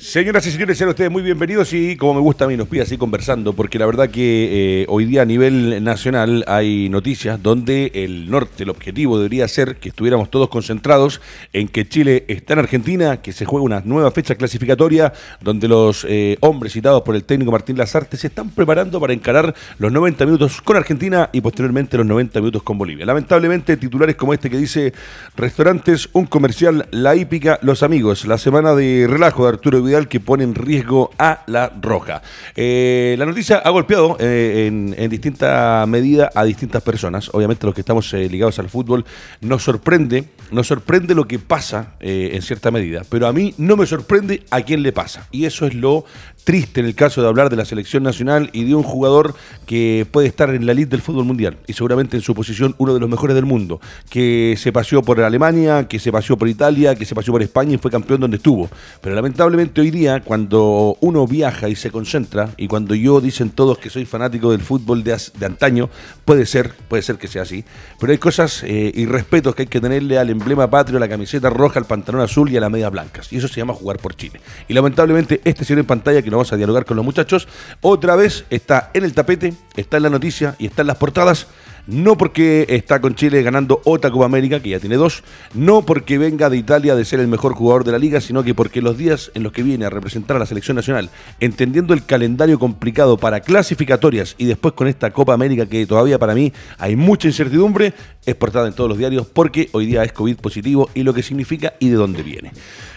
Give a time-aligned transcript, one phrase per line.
[0.00, 2.80] Señoras y señores, sean ustedes muy bienvenidos y como me gusta a mí, nos pide
[2.80, 7.92] así conversando, porque la verdad que eh, hoy día a nivel nacional hay noticias donde
[7.92, 11.20] el norte, el objetivo debería ser que estuviéramos todos concentrados
[11.52, 16.06] en que Chile está en Argentina, que se juega una nueva fecha clasificatoria, donde los
[16.08, 20.24] eh, hombres citados por el técnico Martín Lazarte se están preparando para encarar los 90
[20.24, 23.04] minutos con Argentina y posteriormente los 90 minutos con Bolivia.
[23.04, 24.94] Lamentablemente, titulares como este que dice
[25.36, 30.18] restaurantes, un comercial, la hípica, los amigos, la semana de relajo de Arturo Vidal que
[30.18, 32.22] pone en riesgo a la Roja.
[32.56, 37.28] Eh, la noticia ha golpeado eh, en, distinta medida a distintas personas.
[37.34, 39.04] Obviamente los que estamos eh, ligados al fútbol
[39.42, 43.84] nos sorprende, nos sorprende lo que pasa en cierta medida, pero a mí no me
[43.84, 45.26] sorprende a quién le pasa.
[45.30, 46.06] Y eso es lo
[46.44, 49.34] triste en el caso de hablar de la selección nacional y de un jugador
[49.66, 52.94] que puede estar en la elite del fútbol mundial y seguramente en su posición uno
[52.94, 56.94] de los mejores del mundo, que se paseó por Alemania, que se paseó por Italia,
[56.94, 58.68] que se paseó por España y fue campeón donde estuvo.
[59.00, 63.78] Pero lamentablemente hoy día, cuando uno viaja y se concentra, y cuando yo dicen todos
[63.78, 65.90] que soy fanático del fútbol de, antaño,
[66.24, 67.64] puede ser, puede ser que sea así,
[67.98, 71.08] pero hay cosas eh, y respetos que hay que tenerle al emblema patrio, a la
[71.08, 73.32] camiseta roja, al pantalón azul y a la media blancas.
[73.32, 74.40] Y eso se llama jugar por Chile.
[74.68, 77.48] Y lamentablemente este señor en pantalla que lo vamos a dialogar con los muchachos,
[77.80, 81.46] otra vez está en el tapete, está en la noticia y está en las portadas.
[81.86, 86.18] No porque está con Chile ganando otra Copa América, que ya tiene dos, no porque
[86.18, 88.96] venga de Italia de ser el mejor jugador de la liga, sino que porque los
[88.96, 93.16] días en los que viene a representar a la selección nacional, entendiendo el calendario complicado
[93.16, 97.94] para clasificatorias y después con esta Copa América que todavía para mí hay mucha incertidumbre,
[98.30, 101.22] es portada en todos los diarios porque hoy día es COVID positivo y lo que
[101.22, 102.52] significa y de dónde viene.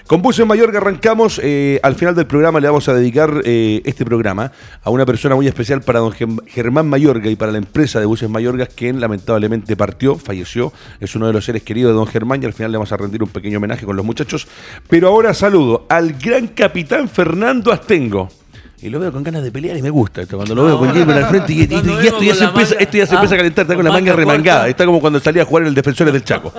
[0.07, 1.39] Con Buses Mayorga arrancamos.
[1.41, 4.51] Eh, al final del programa le vamos a dedicar eh, este programa
[4.83, 6.13] a una persona muy especial para don
[6.45, 10.73] Germán Mayorga y para la empresa de Buses Mayorga, quien lamentablemente partió, falleció.
[10.99, 12.97] Es uno de los seres queridos de don Germán y al final le vamos a
[12.97, 14.47] rendir un pequeño homenaje con los muchachos.
[14.89, 18.42] Pero ahora saludo al gran capitán Fernando Astengo.
[18.83, 20.35] Y lo veo con ganas de pelear y me gusta esto.
[20.35, 23.15] Cuando lo veo con Gilbert al frente y, esto, ya se empieza, esto ya se
[23.15, 24.67] empieza a calentar, está con la manga remangada.
[24.67, 26.53] Está como cuando salía a jugar en el Defensores del Chaco.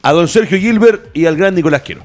[0.00, 2.02] A don Sergio Gilbert y al gran Nicolás Quiero.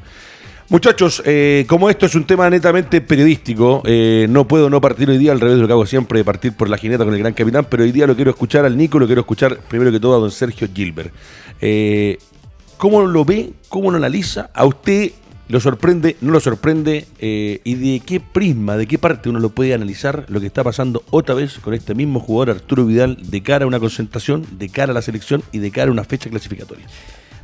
[0.70, 5.20] Muchachos, eh, como esto es un tema netamente periodístico, eh, no puedo no partir hoy
[5.20, 7.20] día, al revés de lo que hago siempre, de partir por la jineta con el
[7.20, 10.00] gran capitán, pero hoy día lo quiero escuchar al Nico, lo quiero escuchar primero que
[10.00, 11.12] todo a don Sergio Gilbert.
[11.62, 12.18] Eh,
[12.78, 13.52] ¿Cómo lo ve?
[13.68, 14.50] ¿Cómo lo analiza?
[14.54, 15.12] ¿A usted
[15.50, 16.16] lo sorprende?
[16.22, 17.06] ¿No lo sorprende?
[17.20, 21.04] ¿Y de qué prisma, de qué parte uno lo puede analizar lo que está pasando
[21.10, 24.92] otra vez con este mismo jugador Arturo Vidal de cara a una concentración, de cara
[24.92, 26.86] a la selección y de cara a una fecha clasificatoria?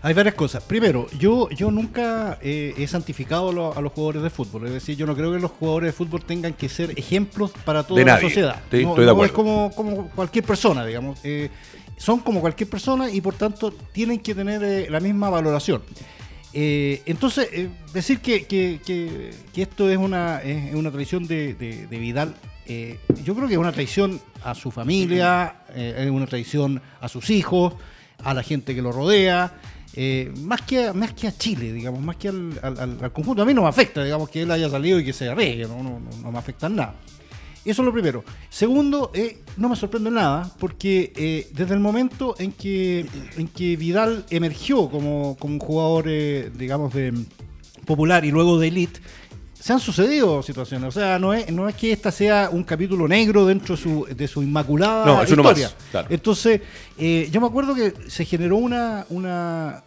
[0.05, 0.61] Hay varias cosas.
[0.61, 4.67] Primero, yo, yo nunca eh, he santificado a los jugadores de fútbol.
[4.67, 7.81] Es decir, yo no creo que los jugadores de fútbol tengan que ser ejemplos para
[7.81, 8.61] toda la sociedad.
[8.71, 11.17] no, es como, como, cualquier persona, digamos.
[11.23, 11.49] Eh,
[11.97, 15.81] son como cualquier persona y por tanto tienen que tener eh, la misma valoración.
[16.57, 22.35] Entonces, decir que, que, esto es una, es una traición de, Vidal,
[23.23, 27.73] yo creo que es una traición a su familia, es una traición a sus hijos,
[28.23, 29.53] a la gente que lo rodea.
[29.97, 33.41] Eh, más, que a, más que a Chile, digamos, más que al, conjunto.
[33.41, 35.81] A mí no me afecta, digamos, que él haya salido y que se arregle, no,
[35.81, 36.95] no, no, me afecta en nada.
[37.65, 38.23] Eso es lo primero.
[38.49, 43.75] Segundo, eh, no me sorprende nada, porque eh, desde el momento en que, en que
[43.75, 46.05] Vidal emergió como, como un jugador,
[46.55, 47.13] digamos, de
[47.85, 48.99] popular y luego de elite,
[49.59, 50.89] se han sucedido situaciones.
[50.89, 54.05] O sea, no es, no es que esta sea un capítulo negro dentro de su,
[54.05, 55.71] de su inmaculada no, historia.
[56.09, 56.61] Entonces,
[56.97, 59.83] yo me acuerdo que se generó una, una,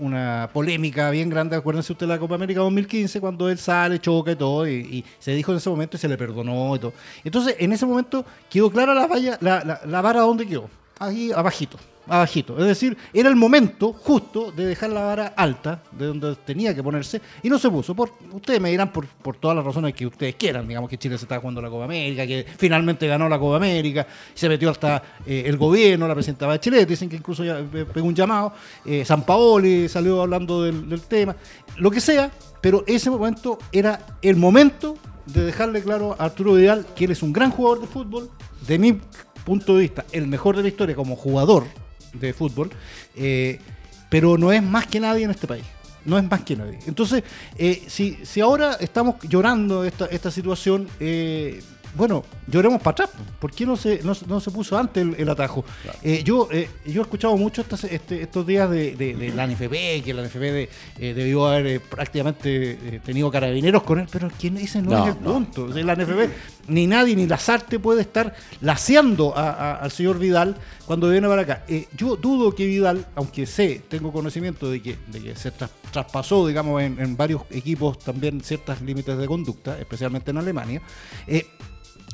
[0.00, 4.32] una polémica bien grande, acuérdense usted de la Copa América 2015, cuando él sale, choca
[4.32, 6.92] y todo, y, se dijo en ese momento y se le perdonó y todo.
[7.22, 10.68] Entonces, en ese momento quedó clara la, valla, la, la, la vara donde quedó,
[10.98, 12.58] ahí abajito abajito.
[12.58, 16.82] Es decir, era el momento justo de dejar la vara alta, de donde tenía que
[16.82, 17.94] ponerse, y no se puso.
[17.94, 21.16] Por, ustedes me dirán por, por todas las razones que ustedes quieran, digamos que Chile
[21.18, 25.02] se está jugando la Copa América, que finalmente ganó la Copa América, se metió hasta
[25.26, 28.52] eh, el gobierno, la presidenta Bachelet, dicen que incluso ya eh, pegó un llamado,
[28.84, 31.36] eh, San Paoli salió hablando del, del tema,
[31.76, 32.30] lo que sea,
[32.60, 34.96] pero ese momento era el momento
[35.26, 38.30] de dejarle claro a Arturo Vidal que él es un gran jugador de fútbol,
[38.66, 39.00] de mi
[39.44, 41.64] punto de vista, el mejor de la historia como jugador,
[42.12, 42.70] de fútbol,
[43.16, 43.58] eh,
[44.08, 45.64] pero no es más que nadie en este país.
[46.04, 46.78] No es más que nadie.
[46.86, 47.22] Entonces,
[47.58, 51.62] eh, si, si ahora estamos llorando esta, esta situación, eh,
[51.94, 53.10] bueno, lloremos para atrás.
[53.38, 55.64] ¿Por qué no se, no, se puso antes el, atajo?
[56.02, 60.22] Eh, yo, eh, yo he escuchado mucho este, estos días de, la NFP, que la
[60.22, 65.14] NFP de, eh, debió haber prácticamente tenido carabineros con él, pero quien dice no, es
[65.14, 65.68] el punto.
[65.68, 66.30] la NFP,
[66.68, 71.64] ni nadie, ni la SARTE puede estar laseando al señor Vidal cuando viene para acá.
[71.96, 74.96] yo dudo que Vidal, aunque sé, tengo conocimiento de que,
[75.34, 75.52] se
[75.92, 80.82] traspasó, digamos, en, en, varios equipos también ciertos límites de conducta, especialmente en Alemania,
[81.26, 81.46] eh,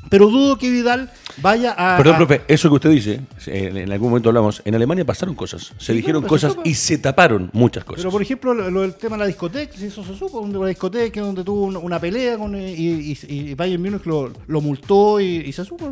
[0.09, 1.97] pero dudo que Vidal vaya a.
[1.97, 5.93] Perdón, profe, eso que usted dice, en, algún momento hablamos, en Alemania pasaron cosas, se
[5.93, 8.01] dijeron cosas y se taparon muchas cosas.
[8.01, 11.21] Pero por ejemplo, lo, del tema de la discoteca, eso se supo, donde la discoteca,
[11.21, 15.65] donde tuvo una, pelea con, y, y, y, Bayern Múnich lo, lo multó y, se
[15.65, 15.91] supo.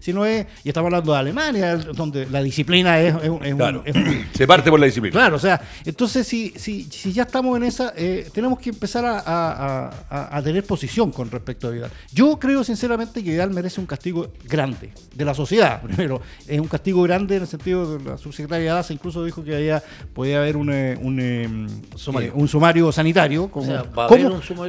[0.00, 3.14] si, no es, y estamos hablando de Alemania, donde la disciplina es.
[3.56, 3.84] claro,
[4.32, 5.12] se parte por la disciplina.
[5.12, 9.04] Claro, o sea, entonces si, si, si ya estamos en esa, eh, tenemos que empezar
[9.04, 11.90] a, a, a tener posición con respecto a Vidal.
[12.12, 15.80] Yo creo sinceramente que Vidal merece un castigo grande de la sociedad.
[15.86, 19.54] Primero, es un castigo grande en el sentido de la subsecretaria Daza incluso dijo que
[19.54, 22.30] había, podía haber un, eh, un, eh, sumario.
[22.30, 23.72] Eh, un sumario sanitario, como,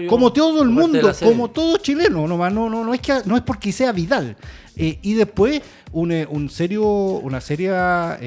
[0.07, 3.71] como, todo el mundo, como todo chileno, no, no, no, es que no es porque
[3.71, 4.35] sea Vidal.
[4.75, 5.61] y después
[5.91, 8.17] un, un serio, una seria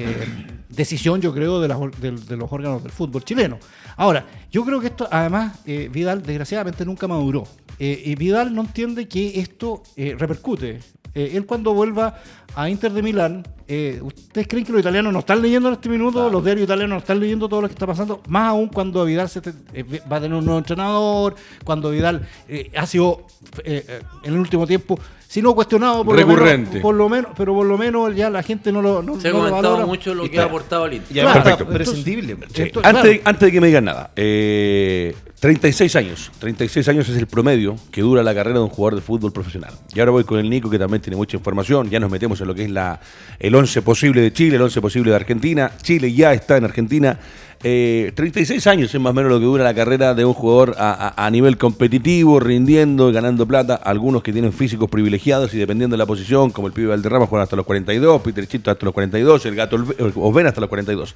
[0.69, 3.57] decisión, yo creo, de, de, los órganos del fútbol chileno.
[3.95, 7.45] Ahora, yo creo que esto, además, Vidal desgraciadamente nunca maduró.
[7.79, 10.79] Eh, y Vidal no entiende que esto eh, repercute.
[11.15, 12.19] Eh, él cuando vuelva
[12.55, 13.47] a Inter de Milán,
[14.01, 16.29] ¿ustedes creen que los italianos no están leyendo en este minuto?
[16.29, 18.21] Los diarios italianos no están leyendo todo lo que está pasando.
[18.27, 22.27] Más aún cuando Vidal se va a tener un nuevo entrenador, cuando Vidal
[22.75, 23.25] ha sido
[23.63, 24.99] en el último tiempo
[25.29, 26.65] si no cuestionado por Recurrente.
[26.65, 29.21] Lo menos, por lo menos, pero por lo menos ya la gente no lo no,
[29.21, 31.15] Se ha comentado mucho lo que ha aportado al Inter.
[31.15, 31.67] Ya Perfecto.
[31.67, 32.35] prescindible.
[32.81, 36.31] antes, antes, de que me digan nada, eh, 36 años.
[36.39, 39.71] 36 años es el promedio que dura la carrera de un jugador de fútbol profesional.
[39.93, 41.91] Y ahora voy con el Nico, que también tiene mucha información.
[41.91, 42.99] Ya nos metemos en lo que es la,
[43.37, 45.71] el 11 posible de Chile, el 11 posible de Argentina.
[45.79, 47.19] Chile ya está en Argentina.
[47.61, 50.75] 36 eh, años es más o menos lo que dura la carrera de un jugador
[50.77, 53.75] a, nivel competitivo, rindiendo, ganando plata.
[53.75, 57.43] Algunos que tienen físicos privilegiados y dependiendo de la posición, como el pibe Valderrama, juegan
[57.43, 59.75] hasta los 42, Peter Chito hasta los 42, el gato
[60.15, 61.15] Osven hasta los 42.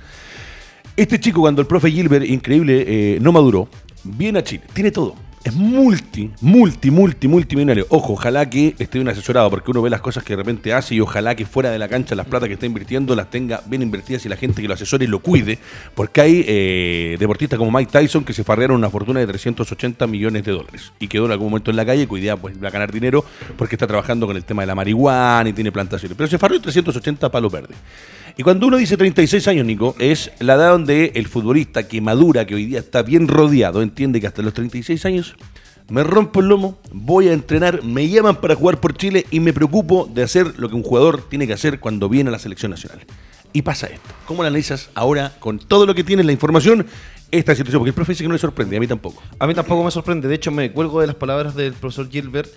[0.97, 3.69] Este chico, cuando el profe Gilbert, increíble, eh, no maduró,
[4.03, 7.85] viene a Chile, tiene todo es multi, multi, multi, multimillonario.
[7.89, 10.95] Ojo, ojalá que esté bien asesorado, porque uno ve las cosas que de repente hace
[10.95, 13.81] y ojalá que fuera de la cancha las plata que está invirtiendo las tenga bien
[13.81, 15.59] invertidas y la gente que lo asesore lo cuide,
[15.95, 20.45] porque hay eh, deportistas como Mike Tyson que se farrearon una fortuna de 380 millones
[20.45, 22.91] de dólares y quedó en algún momento en la calle, cuidado, pues va a ganar
[22.91, 23.25] dinero
[23.57, 26.61] porque está trabajando con el tema de la marihuana y tiene plantaciones, pero se farreó
[26.61, 27.77] 380 palos verdes.
[28.35, 32.45] Y cuando uno dice 36 años, Nico, es la edad donde el futbolista que madura,
[32.45, 35.35] que hoy día está bien rodeado, entiende que hasta los 36 años
[35.89, 39.53] me rompo el lomo, voy a entrenar, me llaman para jugar por Chile y me
[39.53, 42.71] preocupo de hacer lo que un jugador tiene que hacer cuando viene a la selección
[42.71, 43.01] nacional.
[43.51, 44.09] Y pasa esto.
[44.25, 46.87] ¿Cómo lo analizas ahora con todo lo que tienes, la información,
[47.29, 47.81] esta situación?
[47.81, 49.21] Porque el profe dice que no le sorprende, a mí tampoco.
[49.37, 50.27] A mí tampoco me sorprende.
[50.27, 52.49] De hecho, me cuelgo de las palabras del profesor Gilbert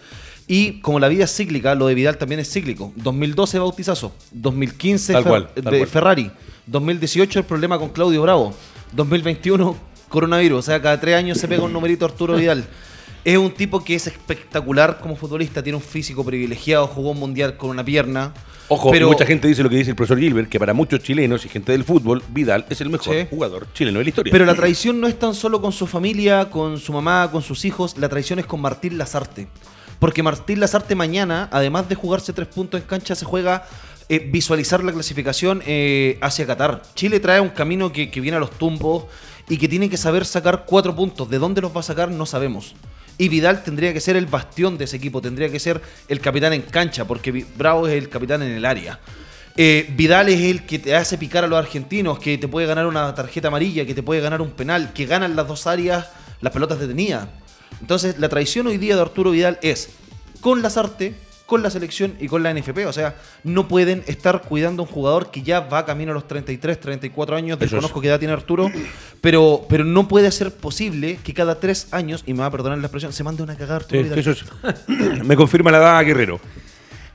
[0.48, 2.92] y como la vida es cíclica, lo de Vidal también es cíclico.
[2.96, 5.14] 2012 bautizazo, 2015
[5.54, 6.30] de Ferrari,
[6.66, 8.54] 2018 el problema con Claudio Bravo,
[8.92, 9.76] 2021
[10.08, 12.64] coronavirus, o sea, cada tres años se pega un numerito Arturo Vidal.
[13.24, 17.56] Es un tipo que es espectacular como futbolista, tiene un físico privilegiado, jugó un mundial
[17.56, 18.32] con una pierna.
[18.68, 21.44] Ojo, pero mucha gente dice lo que dice el profesor Gilbert, que para muchos chilenos
[21.44, 24.30] y gente del fútbol, Vidal es el mejor jugador chileno de la historia.
[24.30, 27.64] Pero la traición no es tan solo con su familia, con su mamá, con sus
[27.64, 29.48] hijos, la traición es con Martín Lazarte.
[29.98, 33.66] Porque Martín Lazarte mañana, además de jugarse tres puntos en cancha, se juega
[34.08, 36.82] eh, visualizar la clasificación eh, hacia Qatar.
[36.94, 39.06] Chile trae un camino que, viene a los tumbos
[39.48, 41.28] y que tiene que saber sacar cuatro puntos.
[41.28, 42.10] ¿De dónde los va a sacar?
[42.10, 42.74] No sabemos.
[43.18, 46.52] Y Vidal tendría que ser el bastión de ese equipo, tendría que ser el capitán
[46.52, 49.00] en cancha, porque Bravo es el capitán en el área.
[49.56, 52.86] Eh, Vidal es el que te hace picar a los argentinos, que te puede ganar
[52.86, 56.08] una tarjeta amarilla, que te puede ganar un penal, que gana en las dos áreas
[56.42, 57.26] las pelotas detenidas.
[57.80, 59.90] Entonces, la traición hoy día de Arturo Vidal es
[60.40, 61.14] con las artes,
[61.46, 62.86] con la selección y con la NFP.
[62.86, 66.26] O sea, no pueden estar cuidando a un jugador que ya va camino a los
[66.26, 67.58] 33, 34 años.
[67.58, 68.70] Desconozco qué edad tiene Arturo,
[69.20, 72.78] pero, pero no puede ser posible que cada tres años, y me va a perdonar
[72.78, 74.18] la expresión, se mande una cagada Arturo Vidal.
[74.18, 74.34] Eso
[75.24, 76.40] me confirma la edad, Guerrero.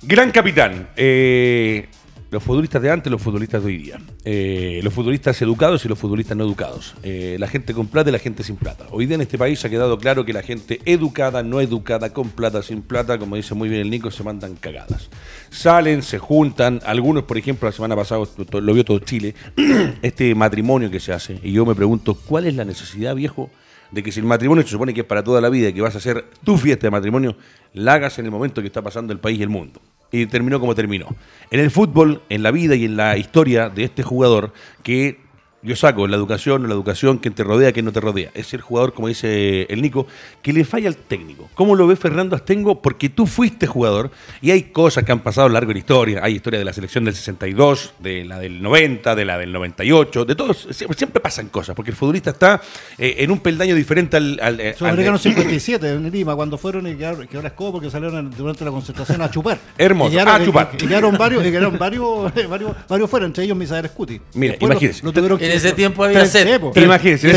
[0.03, 0.89] Gran capitán.
[0.95, 1.89] Eh,
[2.31, 4.00] los futbolistas de antes, los futbolistas de hoy día.
[4.23, 6.95] Eh, los futbolistas educados y los futbolistas no educados.
[7.03, 8.85] Eh, la gente con plata y la gente sin plata.
[8.89, 12.29] Hoy día en este país ha quedado claro que la gente educada, no educada, con
[12.29, 15.09] plata, sin plata, como dice muy bien el Nico, se mandan cagadas.
[15.50, 16.79] Salen, se juntan.
[16.85, 19.35] Algunos, por ejemplo, la semana pasada lo vio todo Chile,
[20.01, 21.38] este matrimonio que se hace.
[21.43, 23.50] Y yo me pregunto, ¿cuál es la necesidad, viejo?
[23.91, 25.81] de que si el matrimonio se supone que es para toda la vida y que
[25.81, 27.35] vas a hacer tu fiesta de matrimonio,
[27.73, 29.81] la hagas en el momento que está pasando el país y el mundo.
[30.11, 31.07] Y terminó como terminó.
[31.51, 34.53] En el fútbol, en la vida y en la historia de este jugador
[34.83, 35.20] que
[35.63, 38.31] yo saco la educación, la educación, quien te rodea, quien no te rodea.
[38.33, 40.07] Es el jugador, como dice el Nico,
[40.41, 41.49] que le falla al técnico.
[41.53, 42.81] ¿Cómo lo ve Fernando Astengo?
[42.81, 44.09] Porque tú fuiste jugador
[44.41, 46.19] y hay cosas que han pasado a lo largo de la historia.
[46.23, 50.25] Hay historia de la selección del 62, de la del 90, de la del 98,
[50.25, 50.67] de todos.
[50.71, 52.59] Siempre pasan cosas, porque el futbolista está
[52.97, 54.39] eh, en un peldaño diferente al.
[54.41, 58.65] al, eh, al 57 en Lima, cuando fueron y quedaron, quedaron escobo porque salieron durante
[58.65, 59.59] la concentración a chupar.
[59.77, 60.71] Hermoso, a chupar.
[60.73, 64.19] Y quedaron varios, y quedaron varios, varios, varios fuera, entre ellos Misael Scuti.
[64.33, 66.60] Mira, imagínense en ese tiempo había sed.
[66.75, 67.29] Imagínense.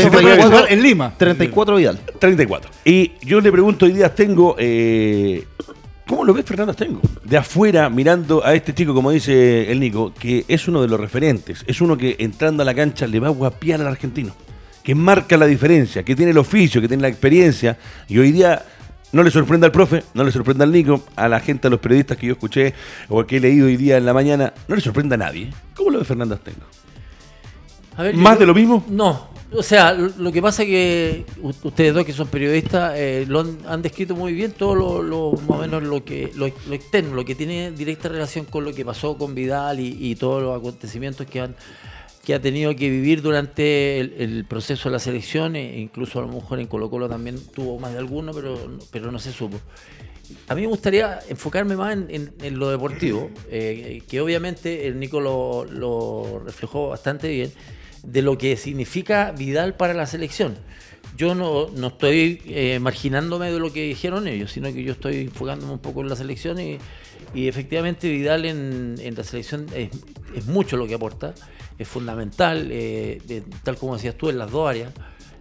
[0.69, 1.13] en Lima.
[1.17, 1.99] 34 Vidal.
[2.19, 2.71] 34.
[2.85, 5.43] Y yo le pregunto hoy día tengo eh,
[6.07, 7.01] ¿Cómo lo ves Fernando Astengo?
[7.23, 10.99] De afuera, mirando a este chico, como dice el Nico, que es uno de los
[10.99, 14.35] referentes, es uno que entrando a la cancha le va a guapiar al argentino,
[14.83, 18.63] que marca la diferencia, que tiene el oficio, que tiene la experiencia, y hoy día
[19.13, 21.79] no le sorprende al profe, no le sorprende al Nico, a la gente, a los
[21.79, 22.75] periodistas que yo escuché
[23.09, 25.49] o que he leído hoy día en la mañana, no le sorprende a nadie.
[25.73, 26.35] ¿Cómo lo ve Fernando
[28.15, 28.83] ¿Más de lo mismo?
[28.89, 29.35] No.
[29.57, 31.25] O sea, lo que pasa es que
[31.63, 35.61] ustedes dos que son periodistas eh, lo han, descrito muy bien todo lo, más o
[35.61, 39.35] menos lo que lo, externo, lo que tiene directa relación con lo que pasó con
[39.35, 41.55] Vidal y, todos los acontecimientos que han
[42.23, 46.29] que ha tenido que vivir durante el, proceso de la selección, e incluso a lo
[46.29, 48.57] mejor en Colo Colo también tuvo más de alguno, pero,
[48.89, 49.59] pero no se supo.
[50.47, 55.65] A mí me gustaría enfocarme más en, lo deportivo, eh, que obviamente el Nico lo,
[55.65, 57.51] lo reflejó bastante bien
[58.05, 60.55] de lo que significa Vidal para la selección.
[61.17, 65.21] Yo no, no estoy eh, marginándome de lo que dijeron ellos, sino que yo estoy
[65.21, 66.77] enfocándome un poco en la selección y,
[67.33, 71.33] efectivamente Vidal en, la selección es, mucho lo que aporta,
[71.77, 74.91] es fundamental, eh, tal como decías tú, en las dos áreas.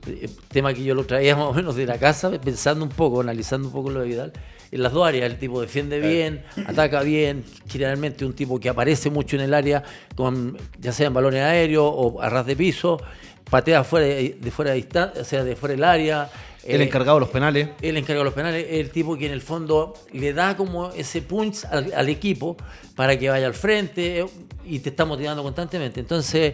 [0.06, 3.20] Eh, tema que yo lo traía más o menos de la casa, pensando un poco,
[3.20, 4.32] analizando un poco lo de Vidal
[4.74, 5.30] en las dos áreas.
[5.30, 9.84] El tipo defiende bien, ataca bien, generalmente un tipo que aparece mucho en el área,
[10.16, 13.00] con, ya sea en balones aéreos o a ras de piso,
[13.48, 16.30] patea fuera de, fuera de distancia, o sea, de fuera del área.
[16.64, 17.68] El eh, encargado de los penales.
[17.82, 21.22] El encargado de los penales, el tipo que en el fondo le da como ese
[21.22, 22.56] punch al equipo
[22.96, 24.26] para que vaya al frente
[24.66, 26.00] y te está motivando constantemente.
[26.00, 26.52] Entonces,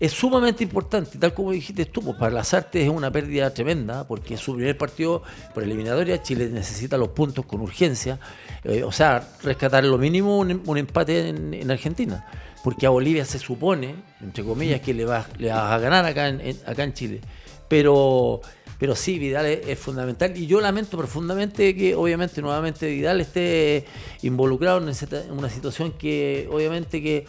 [0.00, 4.06] es sumamente importante, tal como dijiste tú, pues para las artes es una pérdida tremenda,
[4.06, 8.20] porque es su primer partido por eliminatoria, Chile necesita los puntos con urgencia,
[8.62, 12.24] eh, o sea, rescatar lo mínimo un, empate en, Argentina,
[12.62, 16.28] porque a Bolivia se supone, entre comillas, que le va, le va a ganar acá
[16.28, 17.20] en, acá en Chile,
[17.66, 18.40] pero,
[18.78, 23.84] pero sí, Vidal es, fundamental, y yo lamento profundamente que obviamente nuevamente Vidal esté
[24.22, 27.26] involucrado en una situación que obviamente que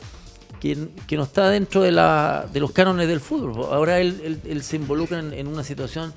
[0.59, 0.75] que,
[1.17, 3.65] no está dentro de, la, de los cánones del fútbol.
[3.71, 6.13] Ahora él, él, se involucra en, una situación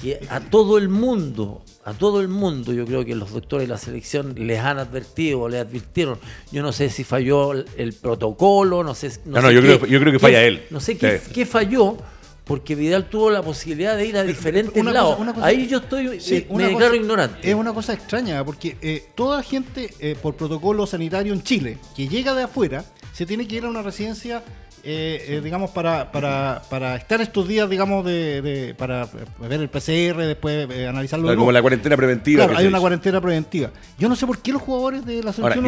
[0.00, 3.72] que a todo el mundo, a todo el mundo, yo creo que los doctores de
[3.72, 6.18] la selección les han advertido o le advirtieron.
[6.50, 9.12] Yo no sé si falló el, protocolo, no sé.
[9.24, 10.64] No, no, yo, creo, yo, creo, que falla él.
[10.70, 11.96] No sé qué, qué, falló.
[12.44, 15.16] Porque Vidal tuvo la posibilidad de ir a diferentes lados.
[15.40, 17.38] Ahí yo estoy, eh, me declaro ignorante.
[17.48, 22.06] Es una cosa extraña, porque eh, toda gente eh, por protocolo sanitario en Chile que
[22.06, 22.84] llega de afuera
[23.14, 24.42] se tiene que ir a una residencia
[24.86, 29.08] eh, eh, digamos, para, para, para estar estos días, digamos, de, para
[29.40, 31.34] ver el PCR, después eh, analizarlo.
[31.36, 32.44] como la cuarentena preventiva.
[32.44, 33.70] Claro, hay una cuarentena preventiva.
[33.98, 35.64] Yo no sé por qué los jugadores de la selección...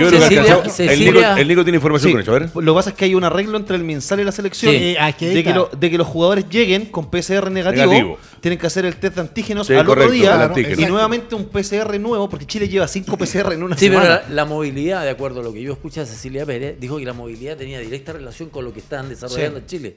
[1.39, 2.51] el, Nico, tiene información con eso, a ver.
[2.55, 5.15] Lo que pasa es que hay un arreglo entre el MinSal y la selección de,
[5.19, 9.21] que de que los jugadores lleguen con PCR negativo, tienen que hacer el test de
[9.21, 13.63] antígenos al otro día y nuevamente un PCR nuevo, porque Chile lleva cinco PCR en
[13.63, 14.17] una semana.
[14.17, 16.99] Sí, pero la, movilidad, de acuerdo a lo que yo escuché a Cecilia Pérez, dijo
[16.99, 19.97] que la movilidad tenía directa relación con lo que están desarrollando en Chile.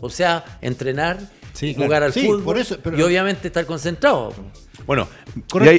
[0.00, 1.18] O sea, entrenar,
[1.76, 2.64] jugar al fútbol
[2.96, 4.32] y obviamente estar concentrado.
[4.86, 5.08] Bueno,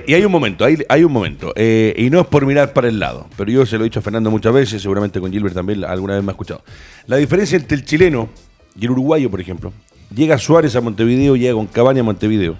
[0.06, 2.90] y hay, un momento, hay, hay un momento, eh, y no es por mirar para
[2.90, 5.56] el lado, pero yo se lo he dicho a Fernando muchas veces, seguramente con Gilbert
[5.56, 6.64] también alguna vez me ha escuchado.
[7.08, 8.30] La diferencia entre el chileno
[8.78, 9.72] y el uruguayo, por ejemplo,
[10.14, 12.56] llega Suárez a Montevideo, llega con Cabaña a Montevideo,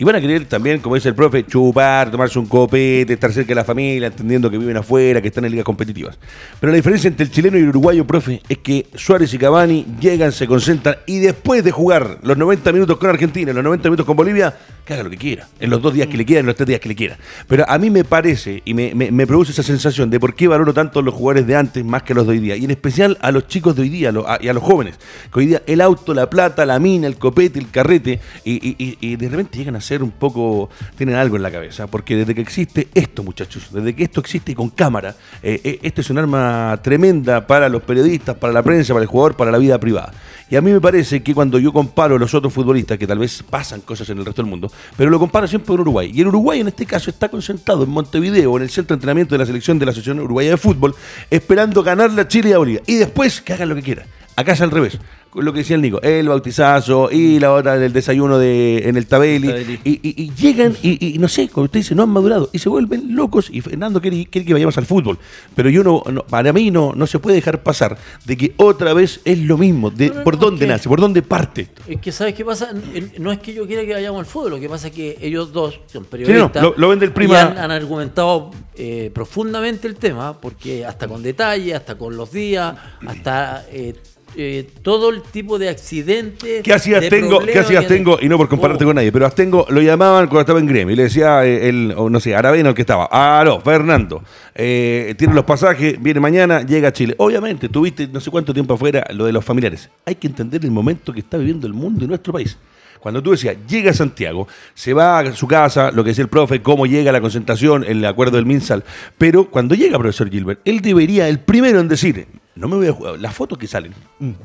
[0.00, 3.48] y van a querer también, como dice el profe, chupar, tomarse un copete, estar cerca
[3.48, 6.16] de la familia, entendiendo que viven afuera, que están en ligas competitivas.
[6.60, 9.86] Pero la diferencia entre el chileno y el uruguayo, profe, es que Suárez y Cavani
[10.00, 14.06] llegan, se concentran y después de jugar los 90 minutos con Argentina, los 90 minutos
[14.06, 16.46] con Bolivia, que haga lo que quiera, en los dos días que le quieran, en
[16.46, 17.18] los tres días que le quiera.
[17.48, 21.00] Pero a mí me parece y me, produce esa sensación de por qué valoro tanto
[21.00, 22.56] a los jugadores de antes más que a los de hoy día.
[22.56, 24.94] Y en especial a los chicos de hoy día y a los jóvenes.
[25.32, 29.16] Que hoy día el auto, la plata, la mina, el copete, el carrete, y, y
[29.16, 32.42] de repente llegan a ser un poco, tienen algo en la cabeza, porque desde que
[32.42, 36.78] existe esto, muchachos, desde que esto existe con cámara, eh, eh, esto es un arma
[36.82, 40.12] tremenda para los periodistas, para la prensa, para el jugador, para la vida privada.
[40.50, 43.18] Y a mí me parece que cuando yo comparo a los otros futbolistas, que tal
[43.18, 46.10] vez pasan cosas en el resto del mundo, pero lo comparo siempre con Uruguay.
[46.14, 49.34] Y el Uruguay en este caso está concentrado en Montevideo, en el centro de entrenamiento
[49.34, 50.94] de la selección de la Asociación Uruguaya de Fútbol,
[51.30, 52.82] esperando ganar la Chile y a Bolivia.
[52.86, 54.06] Y después que hagan lo que quieran.
[54.36, 54.98] Acá es al revés.
[55.40, 59.06] Lo que decía el Nico, el bautizazo y la hora del desayuno de, en el
[59.06, 59.48] Tabeli.
[59.48, 59.80] Tabeli.
[59.84, 62.58] Y, y- y llegan y, y no sé, como usted dice, no han madurado y
[62.58, 63.48] se vuelven locos.
[63.50, 65.18] Y Fernando quiere, quiere que vayamos al fútbol.
[65.54, 68.92] Pero yo no, no- para mí no, no se puede dejar pasar de que otra
[68.94, 69.90] vez es lo mismo.
[69.90, 70.88] De, No, no, ¿Por no, dónde que- nace?
[70.88, 71.68] ¿Por dónde parte?
[71.86, 72.70] Es que, ¿sabes qué pasa?
[73.18, 75.52] No es que yo quiera que vayamos al fútbol, lo que pasa es que ellos
[75.52, 76.62] dos son no, periodistas.
[76.62, 81.08] lo- lo vende el prima- y han, han argumentado eh, profundamente el tema, porque hasta
[81.08, 82.74] con detalle, hasta con los días,
[83.06, 83.94] hasta eh,
[84.36, 86.62] eh, todo el tipo de accidentes.
[86.62, 87.40] ¿Qué hacías tengo?
[87.40, 88.18] ¿Qué hacías tengo?
[88.20, 90.92] Y no por compararte Oh, con nadie, pero Astengo lo llamaban cuando estaba en gremio
[90.92, 94.22] y le decía eh, el, no sé, Aravena el que estaba, aló, Fernando,
[94.54, 97.14] eh, tiene los pasajes, viene mañana, llega a Chile.
[97.18, 99.90] Obviamente, tuviste no sé cuánto tiempo afuera lo de los familiares.
[100.04, 102.56] Hay que entender el momento que está viviendo el mundo y nuestro país.
[103.00, 106.28] Cuando tú decías, llega a Santiago, se va a su casa, lo que decía el
[106.28, 108.84] profe, cómo llega la concentración, el acuerdo del MinSal,
[109.16, 112.26] pero cuando llega profesor Gilbert, él debería, el primero en decir,
[112.58, 113.94] no me voy a jugar, las fotos que salen,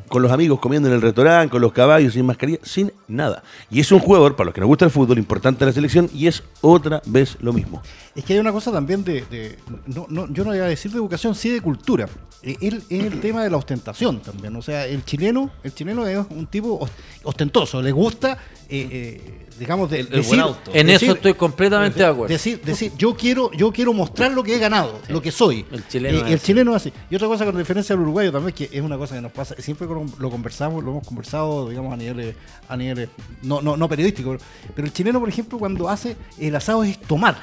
[0.08, 3.43] con los amigos comiendo en el restaurante, con los caballos, sin mascarilla, sin nada.
[3.70, 6.10] Y es un jugador, para los que nos gusta el fútbol, importante en la selección,
[6.13, 7.82] y es otra vez lo mismo.
[8.15, 10.91] Es que hay una cosa también de, de- no, no, yo no iba a decir
[10.91, 12.08] de educación, sí de cultura.
[12.43, 14.55] Él- es el tema de la ostentación también.
[14.55, 16.91] O sea, el chileno, el chileno es un tipo os-
[17.24, 18.38] ostentoso, le gusta,
[18.70, 20.72] eh, eh, digamos, de, El- buen auto.
[20.74, 22.31] En eso estoy completamente de acuerdo.
[22.33, 25.65] Decir, decir, yo quiero, yo quiero mostrar lo que he ganado, lo que soy.
[25.72, 26.45] El chileno Eh, es el así.
[26.45, 26.93] chileno es así.
[27.10, 29.55] Y otra cosa con diferencia al uruguayo también, que es una cosa que nos pasa,
[29.60, 32.36] siempre lo conversamos, lo hemos conversado, digamos, a niveles,
[32.67, 33.10] a niveles
[33.41, 34.41] no, no, no periodísticos,
[34.75, 37.38] pero el chileno, por ejemplo, cuando hace el asado es tomar.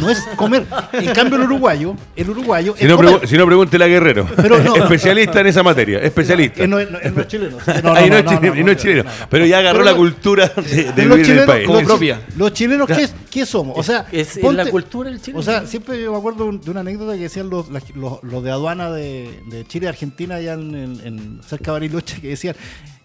[0.00, 0.64] No es comer.
[0.92, 3.26] En cambio, el uruguayo, el uruguayo Si es no, comer.
[3.26, 4.26] si no pregúntele a Guerrero.
[4.36, 4.76] Pero no.
[4.76, 6.66] Especialista en esa materia, especialista.
[6.66, 7.56] No, no- es chileno.
[7.82, 9.02] No, Ahí no es chileno, y no es chileno.
[9.04, 9.26] no, no.
[9.28, 11.66] Pero ya agarró Pero la cultura de, de Los vivir en el chilenos, país.
[11.66, 12.20] como propia.
[12.36, 13.76] los chilenos, ¿qué, qué somos?
[13.78, 15.40] O sea, Es- es ponte- la cultura del chileno.
[15.40, 18.50] O sea, siempre yo me acuerdo de una anécdota que decían los, los, los de
[18.50, 22.54] aduana de, de Chile y Argentina, allá en, en- en cerca de Bariloche, que decían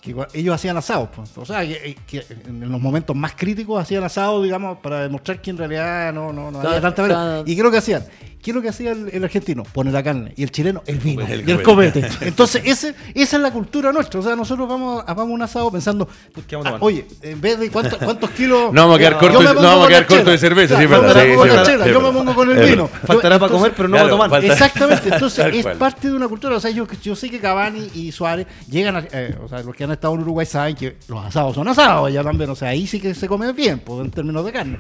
[0.06, 1.10] que ellos hacían asados.
[1.16, 1.38] pues.
[1.38, 5.50] O sea, que, que en los momentos más críticos hacían asados, digamos, para demostrar que
[5.50, 7.44] en realidad no, no, no había tanta verdad.
[7.46, 8.06] ¿Y lo que hacían?
[8.46, 9.64] ¿Qué es lo que hacía el, el argentino?
[9.64, 10.32] Poner la carne.
[10.38, 11.26] Y el chileno, el vino.
[11.26, 12.08] El y el copete.
[12.22, 14.20] Entonces, ese, esa es la cultura nuestra.
[14.20, 16.08] O sea, nosotros vamos a, vamos a un asado pensando,
[16.48, 16.84] ¿Qué vamos a ah, tomar?
[16.84, 18.72] oye, en vez de cuántos, cuántos kilos.
[18.72, 20.30] No vamos a quedar cortos- no vamos a quedar chela.
[20.30, 22.12] de cerveza, sí, Claro, verdad, yo me sí, pongo con sí, la chela, yo me
[22.12, 22.88] pongo con el vino.
[22.88, 24.30] Faltará para comer, pero no Claro, para tomar.
[24.42, 25.78] falta- Exactamente, entonces es cual.
[25.78, 26.58] parte de una cultura.
[26.58, 29.04] O sea, yo, yo sé que Cavani y Suárez llegan a.
[29.12, 32.08] eh, o sea, los que han estado en Uruguay saben que los asados son asados
[32.10, 32.48] allá también.
[32.52, 34.78] O sea, ahí sí que se come bien, pues, en términos de carne.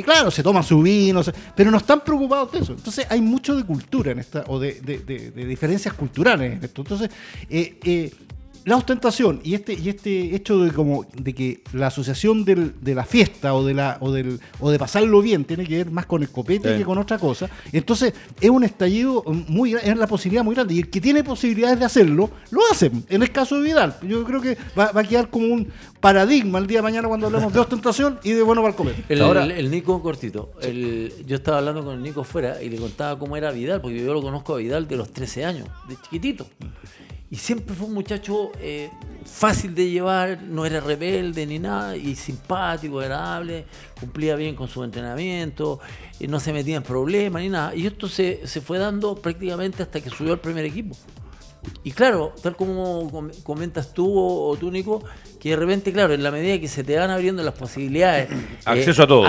[0.00, 1.20] Claro, se toma su vino,
[1.54, 2.72] pero no están preocupados de eso.
[2.72, 6.80] Entonces hay mucho de cultura en esta, o de- de diferencias culturales en esto.
[6.82, 7.10] Entonces,
[7.50, 8.10] eh, eh,
[8.64, 12.94] la ostentación y este y este hecho de como de que la asociación del- de
[12.94, 16.06] la fiesta o de la o del o de pasarlo bien tiene que ver más
[16.06, 16.78] con el copete Sí.
[16.78, 20.78] que con otra cosa entonces es un estallido muy es la posibilidad muy grande y
[20.80, 24.40] el que tiene posibilidades de hacerlo lo hace en el caso de Vidal yo creo
[24.40, 25.68] que va, va a quedar como un
[26.00, 29.04] paradigma el día de mañana cuando hablemos de ostentación y de bueno para el copete
[29.08, 30.52] El, Ahora, el- el Nico cortito.
[30.60, 34.04] El- yo estaba hablando con el Nico fuera y le contaba cómo era Vidal, porque
[34.04, 36.46] yo lo conozco a Vidal de los 13 años, de chiquitito.
[37.32, 38.90] Y siempre fue un muchacho eh,
[39.24, 43.64] fácil de llevar, no era rebelde ni nada, y simpático, agradable,
[43.98, 45.80] cumplía bien con su entrenamiento,
[46.20, 47.74] eh, no se metía en problemas ni nada.
[47.74, 50.94] Y esto se, se fue dando prácticamente hasta que subió al primer equipo.
[51.82, 55.02] Y claro, tal como com- comentas tú o, o tú, Nico,
[55.40, 58.28] que de repente, claro, en la medida que se te van abriendo las posibilidades.
[58.66, 59.26] Acceso a todo.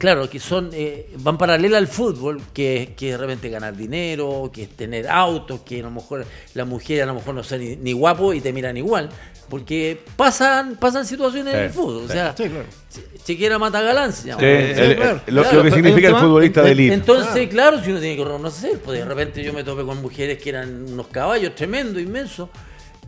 [0.00, 4.64] Claro, que son eh, van paralela al fútbol, que, que de repente ganar dinero, que
[4.64, 7.76] es tener autos, que a lo mejor la mujer a lo mejor no son ni,
[7.76, 9.08] ni guapo y te miran igual.
[9.48, 12.04] Porque pasan, pasan situaciones en el Sí, fútbol.
[12.04, 12.64] O sea, sí, claro.
[12.92, 14.40] che- chequera mata galán se llama.
[14.40, 15.20] Sí, el- claro.
[15.26, 16.94] el- lo, Claro, lo que significa el futbolista de elite.
[16.94, 20.38] Entonces, claro, si uno tiene que reconocer, pues de repente yo me topé con mujeres
[20.40, 22.48] que eran unos caballos tremendos, inmensos,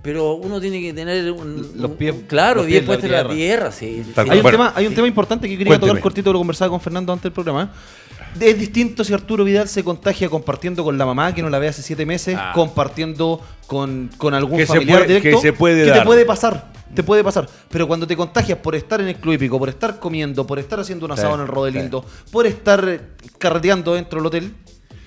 [0.03, 3.01] pero uno tiene que tener un, Los pies- un- claro, los bien pies en la
[3.01, 3.73] puesto en la tierra.
[3.73, 4.03] sí.
[4.05, 4.12] Sí.
[4.17, 5.91] Hay un, Bueno, tema, hay un tema importante que quería cuénteme.
[5.91, 7.73] tocar cortito, lo conversaba con Fernando antes del programa.
[8.41, 11.69] Es distinto si Arturo Vidal se contagia compartiendo con la mamá que no la ve
[11.69, 12.53] hace siete meses, Ah.
[12.55, 15.41] compartiendo con, con algún Que se familiar puede- directo.
[15.41, 16.05] que se puede te dar.
[16.07, 17.47] puede pasar, te puede pasar.
[17.71, 20.81] Pero cuando te contagias por estar en el club hípico, por estar comiendo, por estar
[20.81, 23.01] haciendo un asado Sí, en el Rodelindo, por estar
[23.38, 24.53] carreteando dentro del hotel,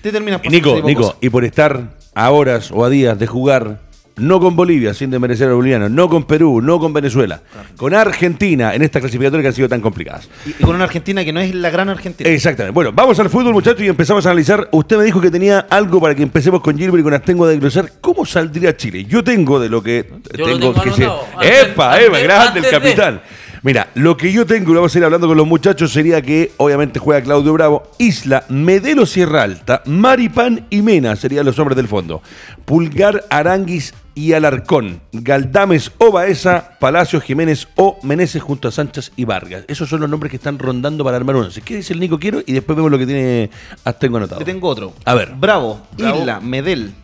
[0.02, 1.16] te terminas pasando Nico, Nico, cosas.
[1.20, 3.80] y por estar a horas o a días de jugar
[4.16, 7.42] no con Bolivia, sin desmerecer a los bolivianos, no con Perú, no con Venezuela,
[7.76, 10.28] con Argentina en estas clasificatorias que han sido tan complicadas.
[10.46, 12.28] Y, y con una Argentina que no es la gran Argentina.
[12.30, 12.72] Exactamente.
[12.74, 14.68] Bueno, vamos al fútbol, muchachos, y empezamos a analizar.
[14.72, 17.48] Usted me dijo que tenía algo para que empecemos con Gilbert y con Astengo a
[17.48, 19.04] desglosar cómo saldría Chile.
[19.04, 21.08] Yo tengo de lo que Yo lo tengo que ser.
[21.42, 22.16] ¡Epa, epa!
[22.16, 23.20] antes- Grande el antes de- capitán.
[23.66, 26.22] Mira, lo que yo tengo, y lo vamos a ir hablando con los muchachos, sería
[26.22, 31.76] que obviamente juega Claudio Bravo, Isla, Medelo Sierra Alta, Maripán y Mena serían los hombres
[31.76, 32.22] del fondo.
[32.64, 35.00] Pulgar, Aranguis y Alarcón.
[35.10, 39.64] Galdames o Baeza, Palacios, Jiménez o Meneses junto a Sánchez y Vargas.
[39.66, 41.60] Esos son los nombres que están rondando para armar un once.
[41.60, 42.42] ¿Qué dice el Nico Quiero?
[42.46, 43.50] Y después vemos lo que tiene
[43.82, 44.38] Astengo anotado.
[44.38, 44.92] Te tengo otro.
[45.04, 45.32] A ver.
[45.36, 46.20] Bravo, Bravo.
[46.20, 46.94] Isla, Medel,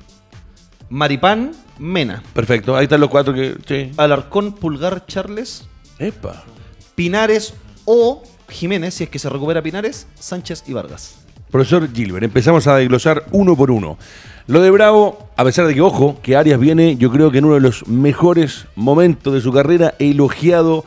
[0.91, 2.23] Maripán, Mena.
[2.33, 3.57] Perfecto, ahí están los cuatro que...
[3.67, 3.91] Sí.
[3.97, 5.67] Alarcón, Pulgar, Charles,
[6.03, 6.45] Epa.
[6.95, 11.17] Pinares o Jiménez, si es que se recupera Pinares, Sánchez y Vargas.
[11.51, 13.99] Profesor Gilbert, empezamos a desglosar uno por uno.
[14.47, 17.45] Lo de Bravo, a pesar de que, ojo, que Arias viene, yo creo que en
[17.45, 20.85] uno de los mejores momentos de su carrera, elogiado.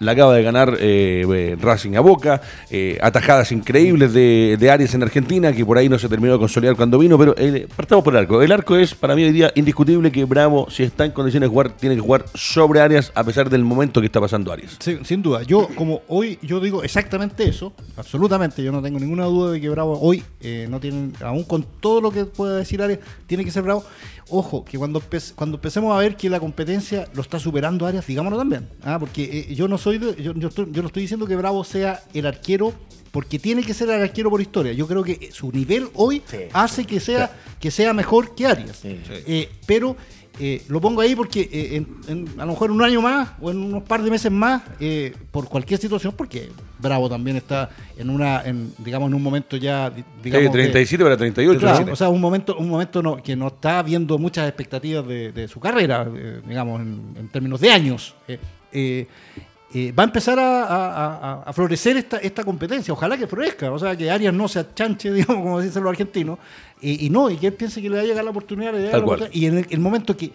[0.00, 4.94] La acaba de ganar eh, eh, Racing a Boca, eh, atajadas increíbles de, de Arias
[4.94, 8.02] en Argentina, que por ahí no se terminó de consolidar cuando vino, pero eh, partamos
[8.02, 8.40] por el arco.
[8.40, 11.50] El arco es para mí hoy día indiscutible que Bravo, si está en condiciones de
[11.50, 14.78] jugar, tiene que jugar sobre Arias a pesar del momento que está pasando Arias.
[14.80, 15.42] Sin duda.
[15.42, 18.62] Yo, como hoy, yo digo exactamente eso, absolutamente.
[18.62, 20.24] Yo no tengo ninguna duda de que Bravo hoy
[20.70, 23.84] no tienen, aún con todo lo que pueda decir Arias, tiene que ser Bravo.
[24.30, 25.02] Ojo, que cuando,
[25.34, 28.68] cuando empecemos a ver que la competencia lo está superando Arias, digámoslo también.
[28.82, 28.98] ¿ah?
[28.98, 31.64] Porque eh, yo no soy de- yo, yo estoy- yo no estoy diciendo que Bravo
[31.64, 32.72] sea el arquero
[33.10, 34.72] porque tiene que ser el arquero por historia.
[34.72, 38.80] Yo creo que su nivel hoy hace que sea, que sea mejor que Arias.
[39.26, 39.96] Eh, pero
[40.40, 43.32] eh, lo pongo ahí porque eh, en- en- a lo mejor en un año más
[43.40, 46.48] o en unos par de meses más, eh, por cualquier situación, porque
[46.78, 50.62] Bravo también está en una, en, digamos, en un momento ya, di- digamos, Sí, de-
[50.64, 51.60] 37 para 38.
[51.60, 55.30] Claro, o sea, un momento, un momento no, que no está viendo muchas expectativas de,
[55.32, 56.08] de su carrera,
[56.48, 58.14] digamos, en términos de años.
[59.72, 62.92] Eh, va a empezar a, a- a- a florecer esta, esta competencia.
[62.92, 63.70] Ojalá que florezca.
[63.70, 66.38] O sea, que Arias no se achanche, digamos, como dicen los argentinos.
[66.80, 68.72] Y, y no, y que él piense que le va a llegar la oportunidad.
[68.72, 69.32] le va a la oportunidad.
[69.34, 70.32] Y en el, el momento que,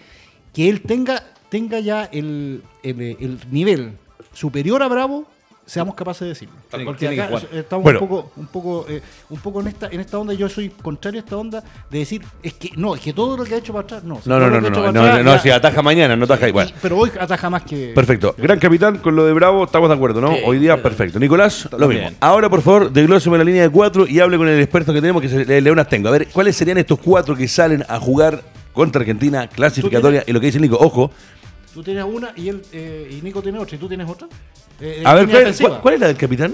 [0.53, 3.93] que él tenga, tenga ya el, el, el nivel
[4.33, 5.25] superior a Bravo,
[5.65, 6.55] seamos capaces de decirlo.
[6.69, 7.43] Tiene- Porque acá jugar.
[7.53, 7.99] estamos Bueno.
[8.01, 10.33] un poco, un poco, eh, un poco en esta, en esta onda.
[10.33, 13.43] Yo soy contrario a esta onda de decir, es que no, es que todo lo
[13.43, 14.21] que ha hecho para atrás, no.
[14.25, 16.73] No, no, no, no, no, no, no, si ataja mañana, no ataja igual.
[16.81, 17.91] pero hoy ataja más que.
[17.95, 18.35] Perfecto.
[18.37, 20.33] Gran capitán, con lo de Bravo estamos de acuerdo, ¿no?
[20.33, 21.19] Sí, Hoy día, perfecto.
[21.19, 22.09] Nicolás, lo mismo.
[22.19, 25.21] Ahora, por favor, desglóseme la línea de cuatro y hable con el experto que tenemos,
[25.21, 26.09] que es el Leonas Tengo.
[26.09, 28.41] A ver, ¿cuáles serían estos cuatro que salen a jugar
[28.73, 30.23] contra Argentina, clasificatoria?
[30.27, 31.11] Y lo que dice Nico, ojo.
[31.75, 34.27] Tú tienes una y él eh, y Nico tiene otra y tú tienes otra.
[34.79, 35.69] Eh, A ver, ¿cuál, defensiva.
[35.69, 36.53] cuál- cuál es la del capitán?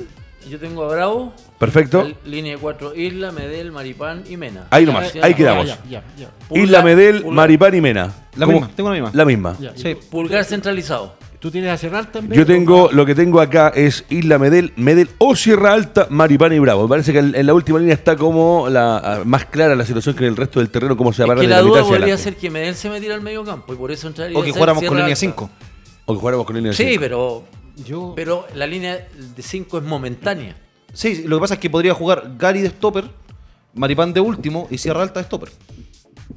[0.49, 2.01] Yo tengo a Bravo, Perfecto.
[2.01, 4.65] l- línea de cuatro, Isla, Medel, Maripán y Mena.
[4.71, 5.67] Ahí nomás, Ya, ahí ya, quedamos.
[5.67, 6.29] Ya, ya, ya.
[6.49, 8.13] Pulgar- Isla Medel, Pulgar- Maripán y Mena.
[8.35, 8.59] La ¿Cómo?
[8.61, 9.11] misma, tengo la misma.
[9.13, 9.55] La misma.
[9.59, 9.73] ya.
[9.75, 9.95] Sí.
[10.09, 11.13] Pulgar centralizado.
[11.41, 12.39] Tú tienes a Cerrar también.
[12.39, 16.59] Yo tengo, lo que tengo acá es Isla Medel, Medel o Sierra Alta, Maripán y
[16.59, 16.83] Bravo.
[16.83, 20.15] Me parece que en en la última línea está como la más clara la situación
[20.15, 21.67] que en el resto del terreno, cómo se Es va a que la la mitad
[21.67, 24.37] duda hacia podría ser que Medel se metiera al medio campo y por eso entraría
[24.37, 25.19] O que jugáramos con Sierra línea Alta.
[25.19, 25.49] 5.
[26.05, 26.99] O que jugáramos con línea de Sí, cinco.
[27.01, 27.43] pero,
[27.87, 30.55] Yo, pero la línea de 5 es momentánea.
[30.93, 33.05] Sí, lo que pasa es que podría jugar Gary de stopper,
[33.73, 35.49] Maripán de último y Sierra Alta de stopper.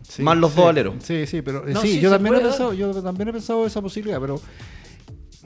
[0.09, 0.95] Sí, Más los sí, dos aleros.
[1.03, 3.67] Sí, sí, pero eh, No, sí, sí, yo también he pensado, yo también he pensado
[3.67, 4.40] esa posibilidad, pero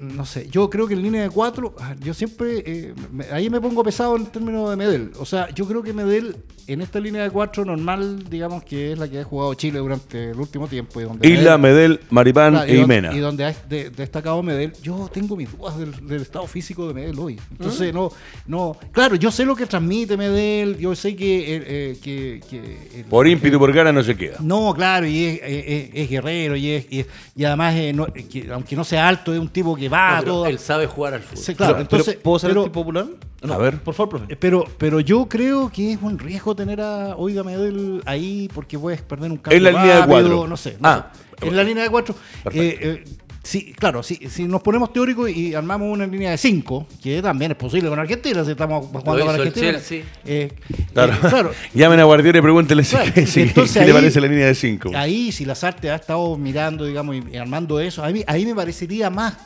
[0.01, 3.51] no sé, yo creo que en línea de cuatro, ah, yo siempre, eh, me- ahí
[3.51, 5.11] me pongo pesado en términos de Medel.
[5.19, 8.99] O sea, yo creo que Medel en esta línea de cuatro normal, digamos que es
[8.99, 11.01] la que ha jugado Chile durante el último tiempo.
[11.01, 13.13] Y donde Isla, Medel- Medel, Maripán Claro, y, Mena.
[13.15, 16.95] Y donde ha de- destacado Medel, yo tengo mis dudas del, del estado físico de
[16.95, 17.41] Medel hoy.
[17.53, 18.11] Entonces, no,
[18.47, 22.99] no, claro, yo sé lo que transmite Medel, yo sé que, eh, eh, que, que
[23.01, 24.37] el- Por ímpetu y por gana no se queda.
[24.41, 27.93] no, claro, y es, es- es- es guerrero, y, es, y, es- y además, eh,
[27.95, 30.47] no- que aunque no sea alto, es un tipo que va No, todo.
[30.47, 31.43] él sabe jugar al fútbol.
[31.45, 33.07] Sí, claro, Pero- entonces, pero, ¿Puedo ser pero, el tipo popular?
[33.49, 33.79] A ver.
[33.81, 34.33] Por favor, profe.
[34.33, 38.79] eh, pero, pero yo creo que es un riesgo tener a Oiga Medel ahí porque
[38.79, 40.47] puedes perder un cambio En la línea de rápido, cuatro.
[40.49, 40.77] no sé.
[40.81, 41.47] no Ah, sé.
[41.47, 42.15] en la línea de cuatro.
[42.43, 42.87] Perfecto.
[42.87, 46.87] eh, eh, sí, claro, si, si nos ponemos teóricos y armamos una línea de cinco,
[47.01, 49.79] que también es posible con Argentina, si estamos jugando con Argentina.
[50.25, 50.53] Eh,
[50.93, 51.13] Claro.
[51.15, 54.27] eh, claro, Llamen a Guardiola y pregúntenle si- Claro, si- entonces qué le parece la
[54.27, 54.91] línea de 5.
[54.97, 58.55] Ahí, si Lazarte ha estado mirando, digamos, y, y armando eso, a mí, ahí me
[58.57, 59.37] parecería más,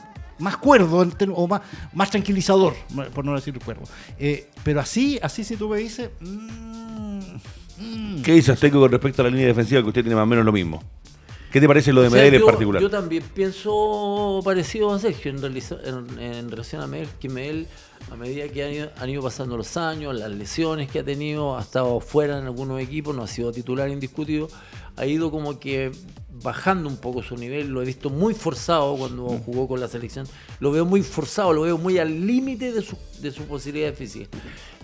[0.43, 1.63] más cuerdo o más,
[1.95, 2.75] más tranquilizador,
[3.15, 3.83] por no decir cuerdo.
[4.19, 6.11] Eh, pero así, así si tú me dices.
[6.21, 7.19] mm,
[7.79, 10.27] mm, ¿Qué dice Azteco con respecto a la línea defensiva que usted tiene más o
[10.27, 10.83] menos lo mismo?
[11.51, 12.81] ¿Qué te parece lo de O sea, Medel en particular?
[12.81, 17.67] Yo también pienso parecido a Sergio en, realiza- en- en relación a Medel, que Medel,
[18.11, 21.59] a medida que han ido, han ido pasando los años, las lesiones que ha tenido,
[21.59, 24.49] ha estado fuera en algunos equipos, no ha sido titular indiscutido,
[24.97, 25.93] ha ido como que
[26.43, 29.43] bajando un poco su nivel, lo he visto muy forzado cuando Mm.
[29.45, 30.27] jugó con la selección,
[30.61, 34.29] lo veo muy forzado, lo veo muy al límite de su, de su posibilidad física.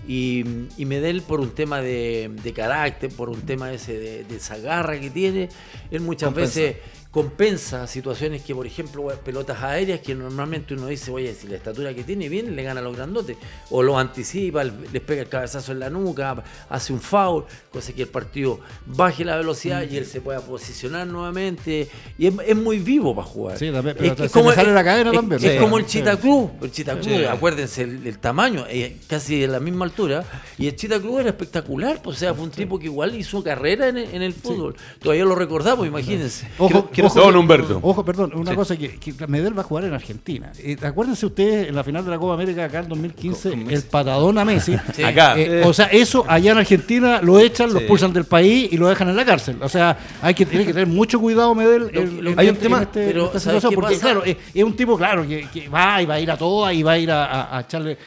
[0.07, 0.43] Y,
[0.77, 4.57] y Medel por un tema de, de carácter, por un tema ese de, de esa
[4.57, 5.49] garra que tiene,
[5.91, 6.59] él muchas Compensa.
[6.61, 6.77] veces
[7.11, 11.91] compensa situaciones que, por ejemplo, pelotas aéreas que normalmente uno dice, oye, si la estatura
[11.95, 13.35] que tiene viene, le gana a los grandotes.
[13.71, 18.03] O los anticipa, les pega el cabezazo en la nuca, hace un foul, cosa que
[18.03, 21.89] el partido baje la velocidad y él se pueda posicionar nuevamente.
[22.19, 23.57] Y es, es muy vivo para jugar.
[23.57, 25.43] Sí, también, pero se le sale la cadena es- también.
[25.43, 25.57] Es Sí.
[25.57, 25.97] como el Sí.
[25.99, 26.51] Chita Cruz.
[26.61, 27.25] El Chita Cruz, Sí.
[27.25, 30.23] acuérdense, el, el tamaño, eh, casi de la misma altura.
[30.59, 32.01] Y el Chita Cruz era espectacular.
[32.03, 34.75] pues, o sea, fue un tipo que igual hizo carrera en el, en el fútbol.
[35.01, 36.47] Todavía lo recordamos, imagínense.
[36.57, 37.79] Ojo, quiero- ojo Don que- Humberto.
[37.81, 40.51] Ojo, perdón, una cosa que, que Medel va a jugar en Argentina.
[40.59, 44.37] Eh, acuérdense ustedes en la final de la Copa América acá en 2015, el patadón
[44.37, 44.75] a Messi.
[44.95, 45.03] Sí.
[45.03, 45.35] Acá.
[45.39, 48.87] Eh, o sea, eso allá en Argentina lo echan, lo expulsan del país y lo
[48.89, 49.57] dejan en la cárcel.
[49.61, 51.89] O sea, hay que, tiene que tener mucho cuidado, Medel.
[51.93, 53.69] Lo- en- lo- en hay un este- tema, en este- pero en esta ¿sabes situación,
[53.71, 54.05] qué porque pasa?
[54.05, 56.73] claro, es, es un tipo, claro, que, que va y va a ir a todas
[56.73, 57.97] y va a ir a, a- a echarle.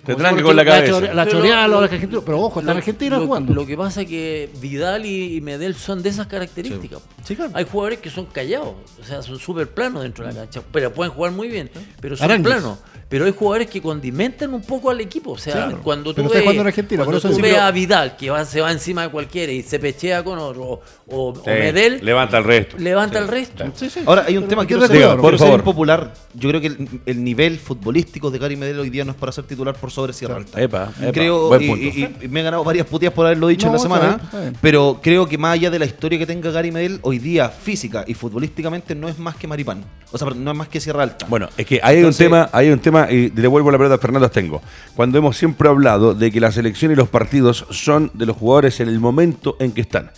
[0.43, 1.01] con la cabeza.
[1.15, 2.23] La choreada a lo- los argentinos.
[2.25, 3.55] Pero ojo, está en Argentina lo, jugando.
[3.55, 7.01] Lo que pasa es que Vidal y, y Medel son de esas características.
[7.25, 7.53] Sí, claro.
[7.55, 10.93] Hay jugadores que son callados, o sea, son súper planos dentro de la cancha, pero
[10.93, 12.53] pueden jugar muy bien, pero son Aranguis.
[12.53, 12.79] planos.
[13.13, 15.33] Pero hay jugadores que condimentan un poco al equipo.
[15.33, 15.81] O sea, Claro.
[15.83, 19.53] cuando tú ves, cuando tú ves a Vidal que va, se va encima de cualquiera
[19.53, 22.79] y se pechea con otro, o, o- o Sí, Medel, Levanta el resto.
[22.79, 23.65] levanta el resto.
[23.75, 24.01] Sí, sí.
[24.07, 26.15] Ahora, hay un Pero tema que quiero por ser impopular.
[26.33, 29.31] Yo creo que el, el nivel futbolístico de Gary Medel hoy día no es para
[29.31, 30.59] ser titular por sobre Sierra Alta.
[30.59, 31.85] Epa, epa, creo buen y, punto.
[31.85, 34.21] y- y me he ganado varias puteas por haberlo dicho No, en la semana,
[34.63, 38.05] pero creo que más allá de la historia que tenga Gary Medel, hoy día física
[38.07, 39.85] y futbolísticamente no es más que Maripán.
[40.15, 41.27] O sea, no es más que Sierra Alta.
[41.29, 43.99] Bueno, es que hay un tema, hay un tema, y le devuelvo la pelota a
[43.99, 44.61] Fernando Astengo.
[44.95, 48.81] Cuando hemos siempre hablado de que la selección y los partidos son de los jugadores
[48.81, 50.11] en el momento en que están.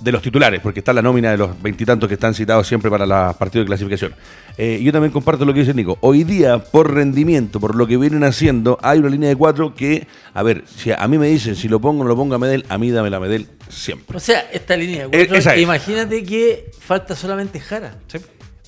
[0.00, 3.06] De los titulares, porque está la nómina de los veintitantos que están citados siempre para
[3.06, 4.12] los partidos de clasificación.
[4.58, 5.96] Eh, yo también comparto lo que dice Nico.
[6.00, 10.08] Hoy día, por rendimiento, por lo que vienen haciendo, hay una línea de cuatro que,
[10.34, 12.38] a ver, si a mí me dicen si lo pongo o no lo pongo a
[12.38, 14.16] Medel, a mí dame la Medel siempre.
[14.16, 15.60] O sea, esta línea de Eh, cuatro, es.
[15.60, 17.94] imagínate que falta solamente Jara.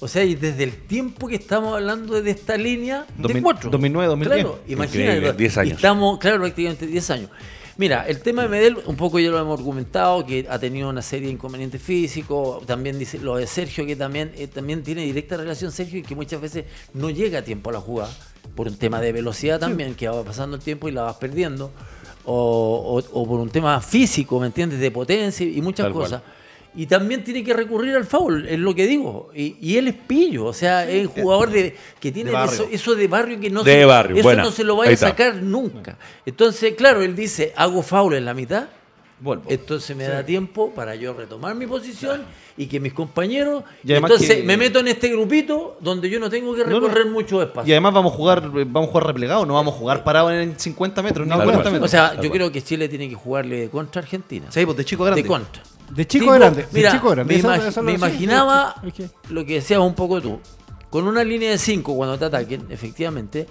[0.05, 3.71] O sea, y desde el tiempo que estamos hablando de esta línea de 2000 cuatro.
[3.71, 4.43] 2009, 2010.
[4.45, 5.17] Claro, imagínate.
[5.17, 5.73] Increíble, 10 años.
[5.77, 7.31] Estamos, claro, prácticamente 10 años.
[7.77, 11.01] Mira, el tema de Medel, un poco ya lo hemos argumentado, que ha tenido una
[11.03, 12.65] serie de inconvenientes físicos.
[12.67, 16.15] También dice lo de Sergio, que también, eh, también tiene directa relación Sergio y que
[16.15, 18.13] muchas veces no llega a tiempo a la jugada.
[18.55, 21.73] Por un tema de velocidad también, que va pasando el tiempo y la vas perdiendo.
[22.27, 24.79] O, o- o por un tema físico, ¿me entiendes?
[24.81, 26.23] De potencia y muchas Tal cual.
[26.77, 29.31] Y también tiene que recurrir al foul, es lo que digo.
[29.35, 32.67] Y, y él es pillo, o sea, es un jugador de, que tiene De eso,
[32.71, 34.43] eso de barrio que no, De se, barrio, eso buena.
[34.43, 35.97] no se lo vaya a sacar nunca.
[36.27, 38.65] Entonces, claro, él dice, hago foul en la mitad,
[39.21, 39.45] Vuelvo.
[39.49, 42.23] entonces me da tiempo para yo retomar mi posición
[42.57, 43.63] y que mis compañeros...
[43.85, 46.81] Y entonces que- me meto en este grupito donde yo no tengo que No, no.
[46.89, 47.69] recorrer mucho espacio.
[47.71, 50.59] Y además vamos a jugar, vamos a jugar replegado, no vamos a jugar parado en
[50.59, 51.73] 50 metros, ni Tal 40 cual.
[51.73, 51.89] metros.
[51.89, 54.47] o sea, yo creo que Chile tiene que jugarle contra Argentina.
[54.51, 55.23] Sí, pues de chico grande.
[55.23, 55.63] De contra.
[55.91, 56.63] De chico Tipo, grande.
[56.63, 57.35] de Mira, chico a grande.
[57.37, 58.75] me, imag- imaginaba
[59.31, 60.41] lo que decías un poco tú.
[60.91, 63.47] Con una línea de 5 cuando te ataquen, efectivamente,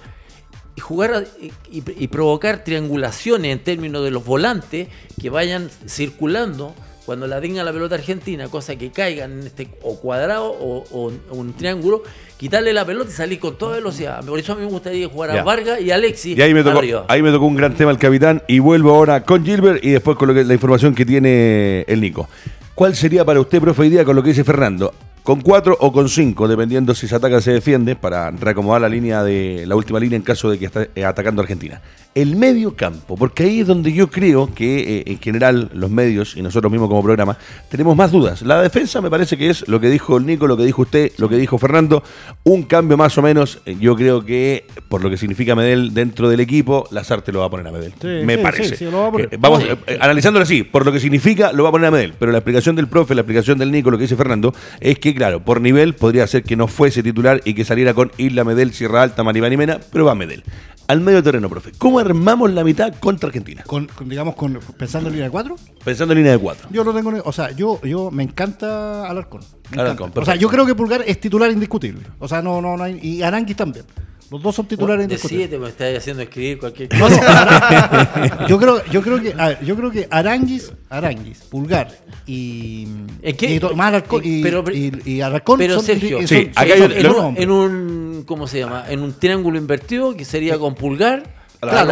[0.76, 4.88] y jugar y- y provocar triangulaciones en términos de los volantes
[5.22, 6.74] que vayan circulando
[7.06, 11.12] cuando la tenga la pelota argentina, cosa que caigan en este o cuadrado o, o
[11.32, 12.04] un triángulo,
[12.38, 14.24] quitarle la pelota y salir con toda velocidad.
[14.26, 15.42] Por eso a mí me gustaría jugar Ya.
[15.42, 17.06] a Vargas y Alexis Y ahí me, tocó, arriba.
[17.10, 20.18] ahí me tocó un gran tema el capitán y vuelvo ahora con Gilbert y después
[20.18, 22.30] con lo que- la información que tiene el Nico.
[22.76, 24.94] ¿Cuál sería para usted, profe, día con lo que dice Fernando?
[25.24, 28.90] ¿Con cuatro o con cinco, dependiendo si se ataca o se defiende, para reacomodar la
[28.90, 31.82] línea de la última línea en caso de que esté eh, atacando a Argentina?
[32.16, 36.38] El medio campo, porque ahí es donde yo creo que eh, en general los medios
[36.38, 38.44] y nosotros mismos como programa tenemos más dudas.
[38.44, 41.12] La defensa me parece que es lo que dijo el Nico, lo que dijo usted,
[41.18, 42.04] lo que dijo Fernando,
[42.44, 43.62] un cambio más o menos.
[43.66, 47.46] eh, Yo creo que por lo que significa Medel dentro del equipo, Lazarte lo va
[47.46, 47.94] a poner a Medel.
[48.00, 48.76] Sí, me sí, parece.
[48.76, 49.30] sí, va a poner.
[49.40, 52.14] Vamos, eh, eh, analizándolo así, por lo que significa, lo va a poner a Medel.
[52.20, 55.16] Pero la explicación del profe, la explicación del Nico, lo que dice Fernando, es que,
[55.16, 58.72] claro, por nivel podría ser que no fuese titular y que saliera con Isla Medel,
[58.72, 60.44] Sierra Alta, Maribán y Mena, pero va Medel.
[60.86, 61.72] Al medio terreno, profe.
[61.78, 63.64] ¿Cómo armamos la mitad contra Argentina?
[63.66, 65.56] Con, con, digamos, con, pensando en línea de cuatro.
[65.84, 66.68] Pensando en línea de cuatro.
[66.72, 69.42] Yo lo tengo, en- o sea, yo, yo me encanta Alarcón.
[69.72, 70.22] Me Alarcón, encanta.
[70.22, 72.02] O sea, yo creo que Pulgar es titular indiscutible.
[72.20, 73.86] O sea, no, no, no hay, y Aranguis también.
[74.32, 75.48] Los dos son titulares de indiscutibles.
[75.50, 77.22] 7 me estás haciendo escribir cualquier No, cosa.
[77.22, 81.90] no, Ara- yo creo, yo creo que, a ver, yo creo que Aranguis, Aranguis, Pulgar
[82.26, 82.88] y,
[83.22, 83.54] ¿En qué?
[83.56, 86.74] y Tomás Alarcón y, Pero- y, y Alarcón Pero son, Sergio, son- Sí, son- acá
[86.84, 88.86] un- en, un, en un- ¿cómo se llama?
[88.90, 91.90] En un triángulo invertido que sería con pulgar, Claro,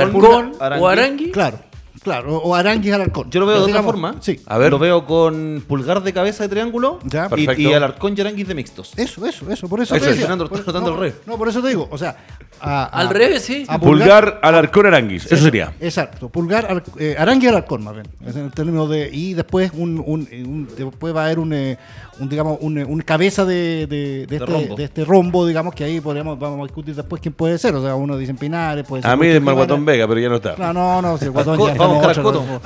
[0.59, 0.87] o Arangui.
[0.87, 1.31] Arangui.
[1.31, 1.70] Claro.
[2.03, 3.29] Claro, o, Aranguis Alarcón.
[3.29, 4.15] Yo lo veo de otra Digamos, forma.
[4.21, 4.39] Sí.
[4.47, 4.71] A ver.
[4.71, 7.27] Lo veo con pulgar de cabeza de triángulo Ya.
[7.27, 7.61] y, Perfecto.
[7.61, 8.93] y Alarcón y Aranguis de mixtos.
[8.97, 9.95] Eso, eso, eso, por eso.
[9.95, 10.21] Eso te decía.
[10.27, 11.15] Fernando, Por- no, el revés.
[11.27, 12.17] No, por eso te digo, o sea,
[12.59, 13.65] a- a- Al revés, sí.
[13.67, 15.25] a Pulgar, Alarcón, Aranguis.
[15.31, 15.73] Eso sería.
[15.79, 19.99] Exacto, pulgar, al- eh, Aranguis Alarcón más bien, es en términos de y después un,
[20.03, 21.77] un- un- después va a haber un, eh,
[22.19, 24.75] un digamos un, eh, un cabeza de, de, de este, rombo.
[24.75, 27.81] de este rombo, digamos que ahí podríamos vamos a discutir después quién puede ser, o
[27.83, 29.85] sea, uno dice Pinares, puede ser A mí es Malguatón.
[29.85, 30.55] Vega, pero ya no está.
[30.57, 32.61] No, no, no, si el guatón Al ya vamos a en Coto.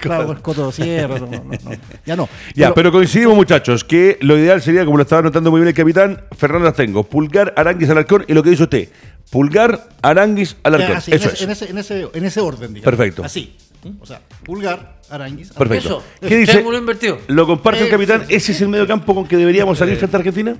[0.00, 1.70] Claro, el Coto Sierra, no, no, no,
[2.06, 2.28] ya no.
[2.54, 5.74] Ya, pero coincidimos, muchachos, que lo ideal sería, como lo estaba notando muy bien el
[5.74, 8.88] capitán, Fernando Astengo, pulgar, Aranguis, Alarcón, y lo que dice usted,
[9.30, 10.96] pulgar, Aranguis, Alarcón.
[10.96, 11.42] así, en, Eso ese, es.
[11.42, 12.84] en, ese, en, ese, en ese orden, digamos.
[12.96, 13.24] Perfecto.
[13.24, 13.56] Así.
[14.00, 15.50] O sea, pulgar, Aranguis.
[15.52, 16.02] Perfecto.
[16.20, 16.60] Eso, ¿Qué dice?
[16.60, 17.18] invertido.
[17.28, 18.24] ¿Lo comparte el Eh, capitán?
[18.28, 20.56] ¿Ese es el medio campo con que deberíamos salir frente a Argentina?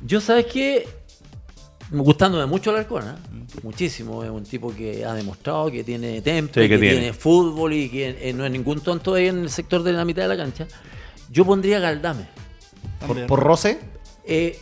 [0.00, 0.88] Yo sabes que
[1.90, 3.14] gustándome mucho Alarcón, ¿eh?
[3.62, 4.22] muchísimo.
[4.24, 6.96] Es un tipo que ha demostrado que tiene temple, Sí, que que, tiene.
[6.98, 7.12] tiene.
[7.12, 10.22] fútbol y que eh, no es ningún tonto ahí en el sector de la mitad
[10.22, 10.66] de la cancha.
[11.30, 12.26] Yo pondría a Galdame.
[13.06, 13.78] Por, por roce.
[14.24, 14.58] Eh,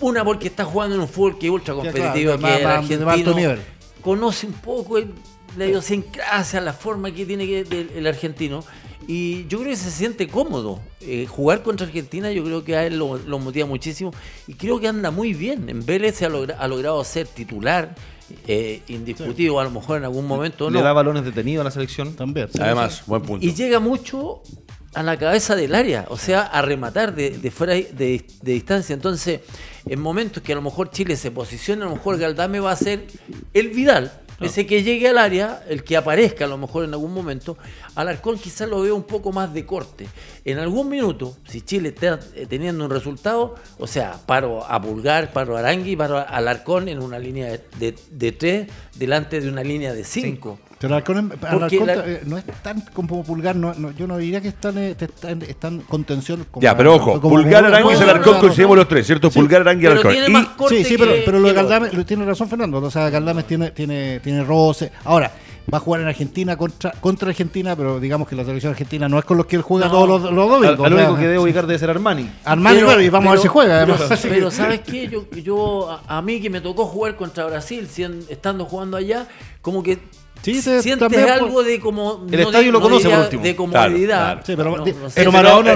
[0.00, 2.68] una porque está jugando en un fútbol que es ultra claro, competitivo, que el alto
[2.68, 3.60] argentino nivel.
[4.02, 5.12] conoce un poco el-
[5.56, 7.60] la idiosincrasia, la forma que tiene que,
[7.96, 8.62] el argentino.
[9.08, 10.80] Y yo creo que se siente cómodo.
[11.00, 14.10] Eh, jugar contra Argentina yo creo que a él lo, lo motiva muchísimo.
[14.48, 15.68] Y creo que anda muy bien.
[15.68, 17.94] En Vélez se ha, logra- ha logrado ser titular,
[18.48, 20.68] eh, indiscutido a lo mejor en algún momento.
[20.70, 20.84] Le no.
[20.84, 22.14] da balones detenidos a la selección.
[22.16, 22.48] También.
[22.52, 23.46] sí, Además, buen punto.
[23.46, 24.42] Y llega mucho
[24.94, 28.94] a la cabeza del área, o sea, a rematar de, de fuera de, de distancia.
[28.94, 29.40] Entonces,
[29.86, 32.76] en momentos que a lo mejor Chile se posiciona, a lo mejor Galdame va a
[32.76, 33.06] ser
[33.52, 34.10] el Vidal,
[34.40, 37.56] ese que llegue al área, el que aparezca a lo mejor en algún momento.
[37.94, 40.06] Alarcón quizás lo veo un poco más de corte.
[40.44, 45.32] En algún minuto, si Chile está eh, teniendo un resultado, o sea, paro a Pulgar,
[45.32, 49.48] paro a Arangui, paro a Alarcón en una línea de, de, de tres, delante de
[49.48, 50.58] una línea de cinco.
[50.78, 54.42] Pero Alarcón, Alarcón, la- eh, no es tan como Pulgar, no, no, yo no diría
[54.42, 56.46] que están, eh, están, están con tensión.
[56.50, 59.30] Como, Ya, pero ojo, como- Pulgar, Aranguis, como- Alarcón, coincidimos los tres, ¿cierto?
[59.30, 59.38] Sí.
[59.38, 60.14] Pulgar, Aranguis, Alarcón.
[60.14, 62.78] Y- más corte Sí, sí, pero, que- pero lo de Galdames, lo tiene razón Fernando,
[62.78, 64.92] o sea, Galdames tiene, tiene, tiene roce.
[65.04, 65.32] Ahora,
[65.72, 69.18] va a jugar en Argentina contra, contra Argentina, pero digamos que la selección argentina no
[69.18, 69.92] es con los que él juega No.
[69.92, 70.78] todos los, los domingos.
[70.86, 72.30] Al, único que debe ubicar debe ser Armani.
[72.44, 73.76] Armani, Pero- claro, y vamos a ver si juega.
[73.82, 74.00] además.
[74.22, 75.08] Pero, ¿sabes qué?
[75.08, 79.26] Yo, yo a, a mí que me tocó jugar contra Brasil, sien- estando jugando allá,
[79.62, 79.98] como que
[80.42, 82.24] Sí, te- sientes también algo de como...
[82.30, 83.42] El estadio lo conoce por último.
[83.42, 84.24] De comodidad.
[84.34, 85.14] Claro, Sí, pero, No, di- no sé.
[85.16, 85.72] pero Sí, Maradona,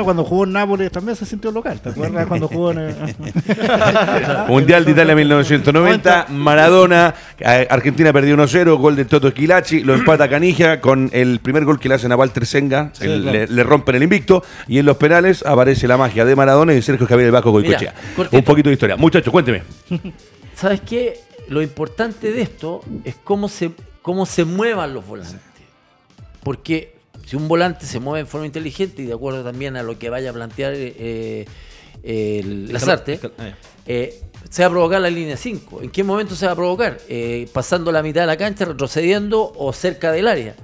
[0.00, 1.80] eh, cuando jugó en Nápoles también se sintió local.
[1.80, 2.94] ¿Te acuerdas cuando jugó en el-
[4.48, 10.28] Mundial de Italia 1990, Maradona, eh, Argentina perdió 1-0, gol de Toto Esquilachi, lo empata
[10.28, 13.38] Canija con el primer gol que le hacen a Walter Senga, el- claro.
[13.38, 16.76] le, le rompen el invicto, y en los penales aparece la magia de Maradona y
[16.76, 17.94] de Sergio Javier el Vasco Goicochea.
[18.30, 18.96] Un poquito de historia.
[18.96, 19.62] Muchachos, cuénteme.
[20.54, 21.18] ¿Sabes qué?
[21.48, 25.40] Lo importante de esto es cómo se, cómo se muevan los volantes.
[26.42, 29.98] Porque si un volante se mueve en forma inteligente y de acuerdo también a lo
[29.98, 31.46] que vaya a plantear eh,
[32.02, 33.54] eh, el Lazarte, Escal- eh.
[33.86, 35.82] eh, se va a provocar la línea 5.
[35.82, 36.98] ¿En qué momento se va a provocar?
[37.08, 40.54] Eh, pasando la mitad de la cancha, retrocediendo o cerca del área.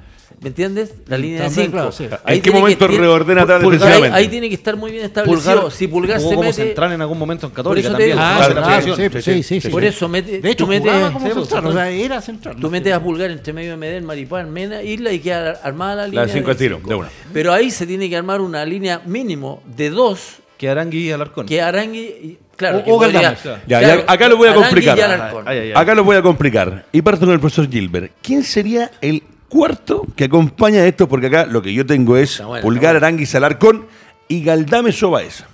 [0.40, 0.94] ¿Me entiendes?
[1.08, 1.72] La línea También, 5.
[1.72, 2.06] claro, sí.
[2.26, 4.16] ¿En qué momento reordena atrás Ahí, defensivamente?
[4.16, 5.52] ahí tiene que estar muy bien establecido.
[5.62, 6.52] Pulgar, si Pulgar se como mete.
[6.52, 8.10] central en algún momento en Por Católica también.
[8.10, 8.20] digo.
[8.22, 9.68] Ah, sí, sí, sí, sí.
[9.68, 12.56] Por eso mete, De hecho, tú metes, jugaba como sí, central, o sea, era central.
[12.60, 16.06] tú metes a Pulgar entre medio de Medel, Maripán, Mena, Isla y queda armada la
[16.06, 16.26] línea.
[16.26, 16.88] La cinco de al tiro, cinco.
[16.88, 17.08] de una.
[17.32, 21.46] Pero ahí se tiene que armar una línea mínimo de dos Que Arangui y Alarcón.
[21.46, 21.98] que Arangui.
[22.00, 23.44] y- Claro, O- o podría- Galdames.
[23.68, 24.98] Ya, claro, ya, acá lo voy a complicar.
[24.98, 25.44] y Alarcón.
[25.46, 25.72] Ay, ay, ay.
[25.76, 26.86] Acá lo voy a complicar.
[26.90, 28.10] Y parto con el profesor Gilbert.
[28.20, 31.08] ¿Quién sería el cuarto que acompaña esto?
[31.08, 33.06] Porque acá lo que yo tengo es bueno, Pulgar, bueno.
[33.06, 33.86] Aranguis, Alarcón
[34.28, 35.44] y Galdame Sobaez.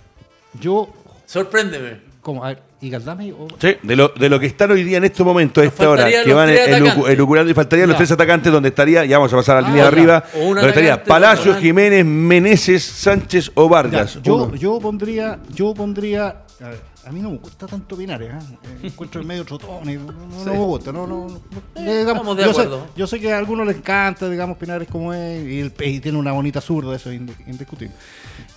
[0.61, 0.89] Yo,
[1.27, 2.01] Sorpréndeme.
[2.21, 3.33] como, a ver, ¿y Galdame?
[3.33, 5.89] o- Sí, de lo, de lo que están hoy día en estos momentos, a esta
[5.91, 7.13] hora, que van tres elucu- atacantes.
[7.13, 9.71] elucubrando y faltarían los tres atacantes donde estaría, ya vamos a pasar a la Ah,
[9.71, 14.19] línea de arriba, donde estaría atacante, Palacio, otro Jiménez, Meneses, Sánchez o Ya, Vargas.
[14.23, 14.55] yo, Uno.
[14.57, 16.29] yo pondría, yo pondría,
[16.63, 18.39] a, ver, a mí no me gusta tanto Pinares, ¿eh?
[18.65, 20.13] Eh, encuentro el medio trotón y no,
[20.45, 21.41] me gusta, no, no, no-
[21.77, 22.87] Eh, digamos, estamos de yo, sé, acuerdo.
[22.97, 26.19] yo sé que a algunos les encanta, digamos, Pinares como es, y, el- y tiene
[26.19, 27.95] una bonita zurda, eso es indiscutible.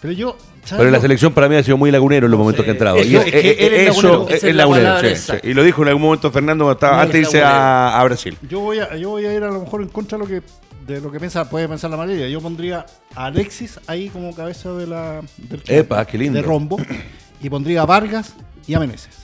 [0.01, 2.39] Pero yo, ¿sabes Pero en la selección para mí ha sido muy lagunero en los
[2.39, 2.97] momentos que ha entrado.
[2.97, 4.29] Eso, Y es que él es eso lagunero.
[4.29, 5.41] es, Esa es la lagunero, palabra sí, exacta.
[5.43, 5.49] sí.
[5.49, 8.03] Y lo dijo en algún momento Fernando cuando estaba, No, antes de irse a, a
[8.03, 8.37] Brasil.
[8.47, 10.41] Yo voy a, yo voy a ir a lo mejor en contra de lo que
[10.87, 12.29] de lo que piensa, puede pensar la mayoría.
[12.29, 16.37] Yo pondría a Alexis ahí como cabeza de la del Epa, qué lindo.
[16.39, 16.77] de rombo
[17.41, 18.33] y pondría a Vargas
[18.67, 19.15] y a Meneses.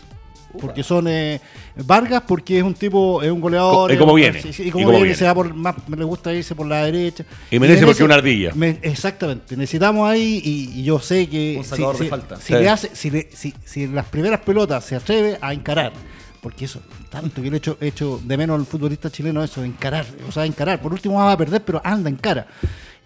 [0.61, 1.41] Porque son eh,
[1.75, 3.89] Vargas porque es un tipo, es un goleador.
[3.89, 5.15] Co- y como viene, sí, sí, y y como viene, viene.
[5.17, 7.25] se va por más, me le gusta irse por la derecha.
[7.49, 8.51] Y Meneses porque es una ardilla.
[8.53, 9.57] me- exactamente.
[9.57, 12.35] Necesitamos ahí y, y yo sé que Un sacador de si, falta.
[12.37, 12.53] si Sí.
[12.53, 15.91] le hace, si, le- si, si en las primeras pelotas se atreve a encarar
[16.39, 19.63] porque eso, tanto que le he hecho, he hecho de menos al futbolista chileno eso,
[19.63, 20.79] encarar, o sea, encarar.
[20.81, 22.45] Por último va a perder, pero anda, encara.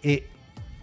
[0.03, 0.27] Eh,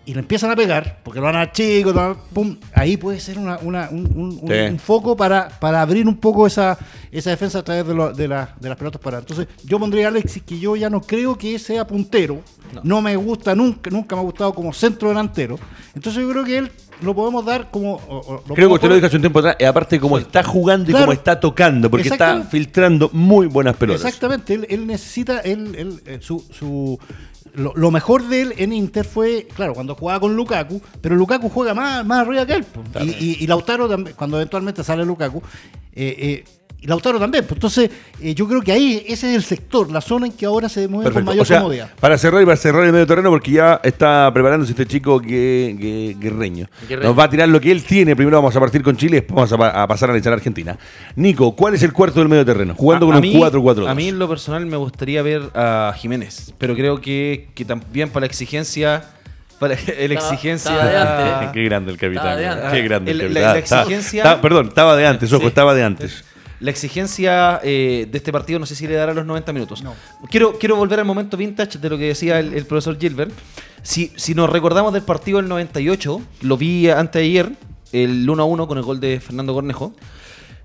[0.07, 1.95] y le empiezan a pegar, porque lo van a dar chicos,
[2.33, 4.73] pum, ahí puede ser una, una- un, un- un- Sí.
[4.73, 6.77] un foco para, para abrir un poco esa,
[7.11, 9.25] esa defensa a través de, lo- de, la- de las pelotas paradas.
[9.29, 12.43] Entonces, yo pondría a Alexis, que yo ya no creo que sea puntero,
[12.83, 15.59] no, me gusta nunca, nunca me ha gustado como centro delantero.
[15.95, 17.95] Entonces, yo creo que él lo podemos dar como.
[17.95, 20.19] o- o lo Creo que usted lo dijo hace un tiempo atrás, y aparte como
[20.19, 21.07] está jugando y Claro.
[21.07, 24.05] como está tocando, porque está filtrando muy buenas pelotas.
[24.05, 26.99] Exactamente, él, él necesita, él, él, eh, su, su-
[27.55, 31.49] lo, lo mejor de él en Inter fue, claro, cuando jugaba con Lukaku, pero Lukaku
[31.49, 32.65] juega más, más arriba que él.
[33.21, 35.43] y- y Lautaro también, cuando eventualmente sale Lukaku,
[35.93, 36.45] eh, eh,
[36.85, 37.45] y Lautaro también.
[37.45, 40.45] pues, entonces, eh, yo creo que ahí ese es el sector, la zona en que
[40.45, 41.25] ahora se mueve Perfecto.
[41.25, 41.91] con mayor O sea, comodidad.
[41.99, 45.77] para cerrar y para cerrar el medio terreno, porque ya está preparándose este chico que,
[45.81, 46.69] que- guerreño.
[46.89, 47.09] Guerreño.
[47.09, 48.15] Nos va a tirar lo que él tiene.
[48.15, 50.77] Primero vamos a partir con Chile, después vamos a, a pasar a analizar Argentina.
[51.17, 52.75] Nico, ¿cuál es el cuarto del medio terreno?
[52.77, 53.89] Jugando A- con a un mí- 4-4-2.
[53.89, 58.11] A mí en lo personal me gustaría ver a Jiménez, pero creo que, que también
[58.11, 59.05] para la exigencia,
[59.59, 60.73] para la exigencia...
[60.75, 61.51] estaba antes.
[61.53, 62.27] Qué grande el capitán.
[62.45, 62.73] Antes.
[62.73, 63.53] Qué grande el El- capitán.
[63.55, 65.47] la- exigencia- perdón, estaba de antes, ojo, Sí.
[65.49, 66.25] estaba de antes.
[66.65, 69.83] La exigencia eh, de este partido no sé si le dará los 90 minutos.
[70.31, 73.33] Quiero, quiero volver al momento vintage de lo que decía el, el profesor Gilbert.
[73.83, 77.53] Si, si nos recordamos del partido del 98, lo vi antes de ayer,
[77.93, 79.95] el 1 a 1 con el gol de Fernando Cornejo.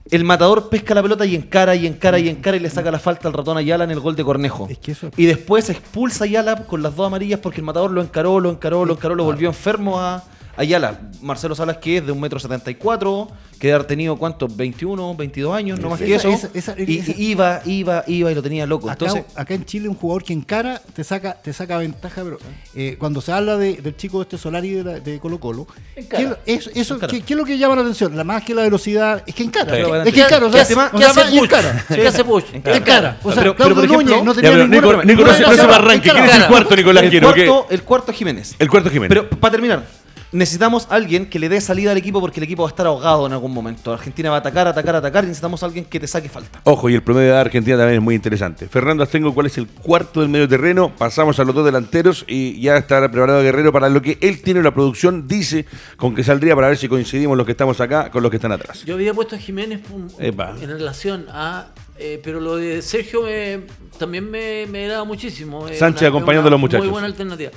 [0.09, 2.97] El matador pesca la pelota y encara y encara y encara y le saca la
[2.99, 4.67] falta al ratón Ayala en el gol de Cornejo.
[4.69, 7.91] Es que eso- Y después expulsa a Ayala con las dos amarillas porque el matador
[7.91, 10.23] lo encaró, lo encaró, lo encaró, lo volvió enfermo a
[10.59, 10.99] Ayala.
[11.21, 13.27] Marcelo Salas, que es de 1,74m,
[13.59, 14.55] que debe haber tenido, ¿cuántos?
[14.55, 16.29] 21, 22 años, no más que eso.
[16.29, 18.89] esa- esa- y, esa- iba, iba, iba y lo tenía loco.
[18.89, 22.37] Acá, Entonces, acá en Chile un jugador que encara te saca te saca ventaja, pero
[22.75, 26.37] eh, cuando se habla de- del chico este Solari de, la- de Colo Colo, Encara.
[26.45, 26.99] ¿qué, eso, eso-.
[26.99, 28.15] ¿qué, qué es lo que llama la atención?
[28.17, 29.73] La más que la velocidad, es que encara.
[29.75, 29.81] Sí.
[30.09, 31.49] Es que encara, o ¿Qué sea, hace- o qué hace Puch?
[31.95, 32.45] ¿Qué hace Puch?
[32.53, 33.17] Encara.
[33.23, 36.09] O sea, Pero- pero, Claudio Núñez no Ya, tenía ninguna- Nico, no ninguna se, arranque.
[36.11, 37.27] ¿Quién es el cuarto, Nicolás el, Quiero?
[37.27, 38.55] cuarto, el cuarto es Jiménez.
[38.59, 39.09] El cuarto Jiménez.
[39.09, 39.83] Pero para terminar,
[40.31, 43.25] necesitamos alguien que le dé salida al equipo porque el equipo va a estar ahogado
[43.25, 43.91] en algún momento.
[43.91, 46.61] Argentina va a atacar, atacar, atacar y necesitamos alguien que te saque falta.
[46.65, 48.67] Ojo, y el promedio de Argentina también es muy interesante.
[48.67, 50.91] Fernando Astengo, ¿cuál es el cuarto del medio terreno?
[50.97, 54.59] Pasamos a los dos delanteros y ya está preparado Guerrero para lo que él tiene
[54.59, 55.27] en la producción.
[55.27, 55.65] Dice
[55.97, 58.51] con que saldría para ver si coincidimos los que estamos acá con los que están
[58.51, 58.83] atrás.
[58.85, 60.55] Yo había puesto a Jiménez un- Epa.
[60.61, 61.67] en relación a.
[61.97, 63.61] eh, pero lo de Sergio me-
[63.97, 65.67] también me, me agrada muchísimo.
[65.73, 66.85] Sánchez una- acompañando una a los muchachos.
[66.85, 67.51] Muy buena alternativa.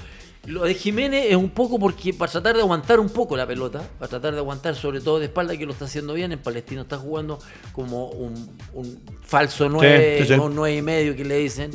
[0.46, 3.88] Lo de Jiménez es un poco porque para tratar de aguantar un poco la pelota,
[3.98, 6.32] para tratar de aguantar sobre todo de espalda, que lo está haciendo bien.
[6.32, 7.38] En Palestino está jugando
[7.72, 8.34] como un,
[8.74, 10.32] un falso 9 sí, sí.
[10.34, 11.70] o un 9 y medio que le dicen.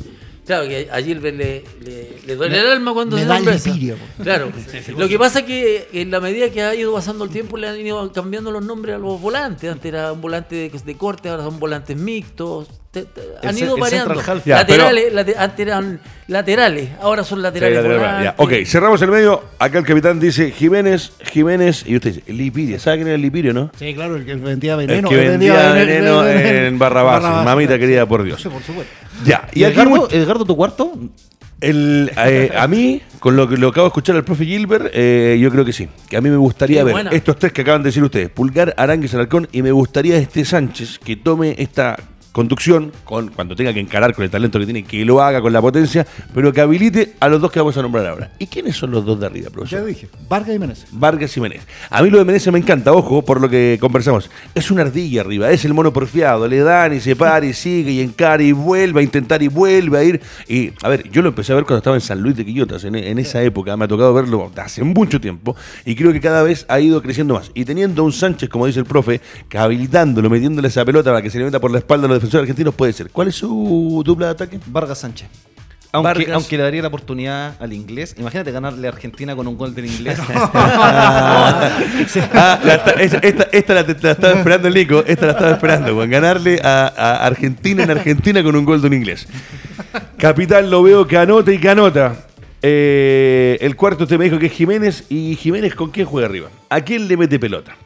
[0.48, 3.94] Claro que a Gilbert le, le, le duele el alma cuando me se da lipidia,
[3.94, 4.22] po.
[4.24, 4.50] Claro.
[4.96, 7.68] Lo que pasa es que en la medida que ha ido pasando el tiempo le
[7.68, 9.70] han ido cambiando los nombres a los volantes.
[9.70, 12.68] Antes era un volante de, de corte, ahora son volantes mixtos.
[12.90, 14.14] Te- te- han El ido el variando.
[14.46, 17.82] Ya, laterales, late- antes eran laterales, ahora son laterales.
[17.82, 18.34] Sí, ya.
[18.38, 19.42] Ok, cerramos el medio.
[19.58, 22.80] Acá el capitán dice Jiménez, Jiménez, y usted dice Lipiria.
[22.80, 23.70] ¿Sabe quién era el Lipirio, no?
[23.78, 25.08] Sí, claro, el que vendía El veneno.
[25.10, 27.22] que el vendía vene- veneno veneno- en Barrabás.
[27.22, 27.80] Mamita claro.
[27.80, 28.40] querida, por Dios.
[28.42, 28.90] Sí, por supuesto.
[29.24, 30.92] Ya, y ¿Y aquí Edgardo, tu cuarto?
[31.60, 35.38] el, eh, a mí, con lo que lo acabo de escuchar al profe Gilbert, eh,
[35.40, 35.88] yo creo que sí.
[36.08, 37.10] Que a mí me gustaría Qué ver buena.
[37.10, 40.98] estos tres que acaban de decir ustedes, Pulgar, Aránguez, Alarcón, y me gustaría este Sánchez
[41.00, 41.96] que tome esta
[42.32, 45.52] conducción, con, cuando tenga que encarar con el talento que tiene, que lo haga con
[45.52, 48.30] la potencia, pero que habilite a los dos que vamos a nombrar ahora.
[48.38, 49.80] ¿Y quiénes son los dos de arriba, profesor?
[49.80, 50.86] Ya dije, Vargas y Menezes.
[50.92, 51.66] Vargas y Menezes.
[51.90, 54.30] A mí lo de Menezes me encanta, ojo, por lo que conversamos.
[54.54, 56.46] Es una ardilla arriba, es el mono porfiado.
[56.48, 59.98] Le dan y se para y sigue y encara y vuelve a intentar y vuelve
[59.98, 60.20] a ir.
[60.46, 62.84] Y, a ver, yo lo empecé a ver cuando estaba en San Luis de Quillotas,
[62.84, 63.76] en, en esa época.
[63.76, 65.56] Me ha tocado verlo hace mucho tiempo.
[65.84, 67.50] Y creo que cada vez ha ido creciendo más.
[67.54, 71.22] Y teniendo a un Sánchez, como dice el profe, que habilitándolo, metiéndole esa pelota para
[71.22, 73.10] que se le meta por la espalda a los defensores argentinos, puede ser.
[73.10, 74.60] ¿Cuál es su dupla de ataque?
[74.66, 75.28] Vargas Sánchez.
[75.90, 76.34] Aunque, Vargas.
[76.34, 78.14] aunque le daría la oportunidad al inglés.
[78.18, 80.18] Imagínate ganarle a Argentina con un gol del inglés.
[82.32, 86.10] Ah, la esta, esta la, la estaba esperando el Nico, esta la estaba esperando, Juan.
[86.10, 89.26] Ganarle a, a Argentina en Argentina con un gol de un inglés.
[90.16, 92.28] Capitán, lo veo que anota y que anota.
[92.60, 95.04] Eh, el cuarto usted me dijo que es Jiménez.
[95.08, 96.48] ¿Y Jiménez con quién juega arriba?
[96.68, 97.76] ¿A quién le mete pelota?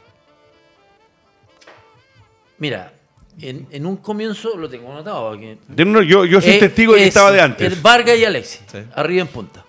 [2.58, 2.92] Mira,
[3.40, 5.30] en, en un comienzo lo tengo anotado.
[5.30, 5.56] aquí.
[5.76, 7.72] Yo, yo, yo soy Eh, testigo de que es estaba de antes.
[7.72, 8.78] el Vargas y Alexis, Sí.
[8.94, 9.64] arriba en punta.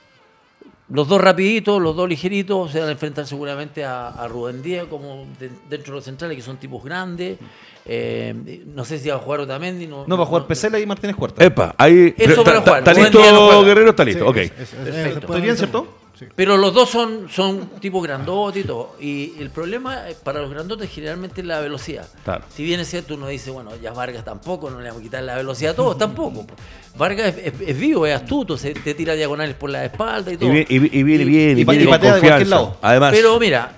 [0.89, 4.85] Los dos rapiditos, los dos ligeritos, se van a enfrentar seguramente a, a Rubén Díaz
[4.89, 7.39] como de- dentro de los centrales, que son tipos grandes.
[7.85, 9.87] Eh, no sé si va a jugar Otamendi.
[9.87, 11.43] No, No, va a jugar no- Pesela y Martínez Cuarta.
[11.43, 12.13] Epa, ahí.
[12.17, 12.79] Eso ¿Está para jugar.
[12.79, 13.63] está listo, no.
[13.63, 13.89] Guerrero?
[13.89, 14.35] Está listo, ok.
[14.35, 14.91] Sí, es- es- es- Perfecto.
[14.93, 15.57] se puede ¿Estoy bien, hacer.
[15.69, 15.97] cierto?
[16.17, 16.25] Sí.
[16.35, 18.95] Pero los dos son, son tipo grandotes y todo.
[18.99, 22.07] Y el problema eh, para los grandotes generalmente es la velocidad.
[22.23, 22.45] Claro.
[22.49, 25.23] Si bien es cierto, uno dice, bueno, ya Vargas tampoco, no le vamos a quitar
[25.23, 26.45] la velocidad a todos, tampoco.
[26.47, 26.55] po.
[26.97, 30.37] Vargas es, es- es vivo, es astuto, se te tira diagonales por la espalda y
[30.37, 30.49] todo.
[30.53, 32.77] y vi- y viene bien, y, y viene con patea de cualquier lado.
[32.81, 33.75] Además, Pero mira,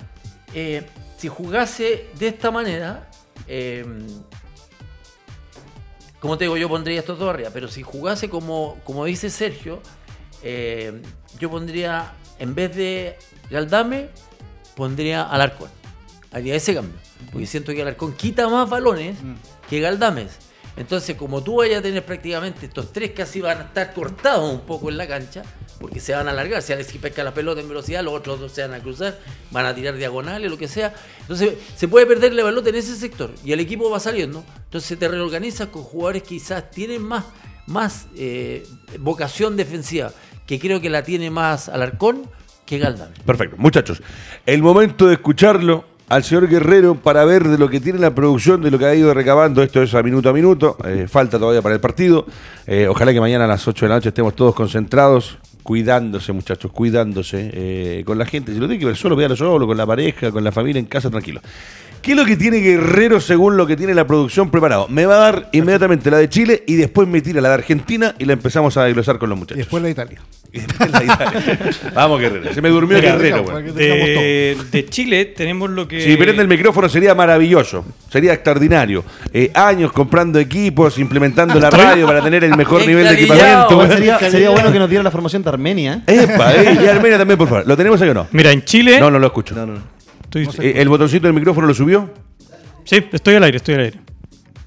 [0.53, 0.85] eh,
[1.17, 3.09] si jugase de esta manera,
[3.47, 3.85] eh,
[6.19, 9.79] como te digo, yo pondría estos dos arriba, pero si jugase como, como dice Sergio,
[10.41, 11.01] eh,
[11.39, 13.17] yo pondría, en vez de
[13.49, 14.09] Galdame,
[14.75, 15.69] pondría Alarcón.
[16.31, 16.99] Haría ese cambio.
[17.31, 19.17] Porque siento que Alarcón quita más balones
[19.69, 20.45] que Galdames.
[20.77, 24.61] Entonces, como tú vayas a tener prácticamente estos tres casi van a estar cortados un
[24.61, 25.43] poco en la cancha,
[25.79, 26.61] porque se van a alargar.
[26.61, 29.17] Si Alexis pesca la pelota en velocidad, los otros dos se van a cruzar,
[29.51, 30.93] van a tirar diagonales, lo que sea.
[31.21, 34.43] Entonces, se puede perder la pelota en ese sector y el equipo va saliendo.
[34.65, 37.23] Entonces, te reorganizas con jugadores que quizás tienen más,
[37.67, 38.67] más eh,
[38.99, 40.11] vocación defensiva,
[40.45, 42.23] que creo que la tiene más Alarcón
[42.65, 43.13] que Galdame.
[43.25, 43.55] Perfecto.
[43.57, 44.01] Muchachos,
[44.45, 48.61] el momento de escucharlo al señor Guerrero para ver de lo que tiene la producción,
[48.61, 49.63] de lo que ha ido recabando.
[49.63, 50.77] Esto es a minuto a minuto.
[50.85, 52.25] eh, falta todavía para el partido.
[52.67, 56.71] Eh, ojalá que mañana a las 8 de la noche estemos todos concentrados, cuidándose, muchachos,
[56.71, 58.53] cuidándose eh, con la gente.
[58.53, 60.85] Si lo tiene que ver solo, véalo solo, con la pareja, con la familia en
[60.85, 61.41] casa, tranquilo.
[62.05, 64.87] ¿Qué es lo que tiene Guerrero según lo que tiene la producción preparado?
[64.89, 68.13] Me va a dar inmediatamente la de Chile y después me tira la de Argentina
[68.19, 69.57] y la empezamos a desglosar con los Y muchachos.
[69.57, 70.21] después la de Italia.
[70.53, 71.59] Y después la de Italia.
[71.95, 72.53] Vamos, Guerrero.
[72.53, 73.55] Se me durmió Mira, Guerrero, güey.
[73.73, 74.21] tengamos todo.
[74.21, 75.99] De, de Chile tenemos lo que.
[75.99, 79.03] Si prende el micrófono sería maravilloso, sería extraordinario.
[79.33, 84.19] Eh, años comprando equipos, implementando la radio para tener el mejor nivel de equipamiento.
[84.29, 86.03] Sería bueno que nos diera la formación de Armenia.
[86.05, 87.67] Epa, eh, y Armenia también, por favor.
[87.67, 88.27] ¿Lo tenemos ahí o no?
[88.31, 88.99] Mira, en Chile.
[88.99, 89.55] No, no lo escucho.
[89.55, 89.94] No, no,
[90.43, 90.51] no.
[90.59, 92.09] ¿El botoncito del micrófono lo subió?
[92.83, 93.99] sí, estoy al aire, estoy al aire.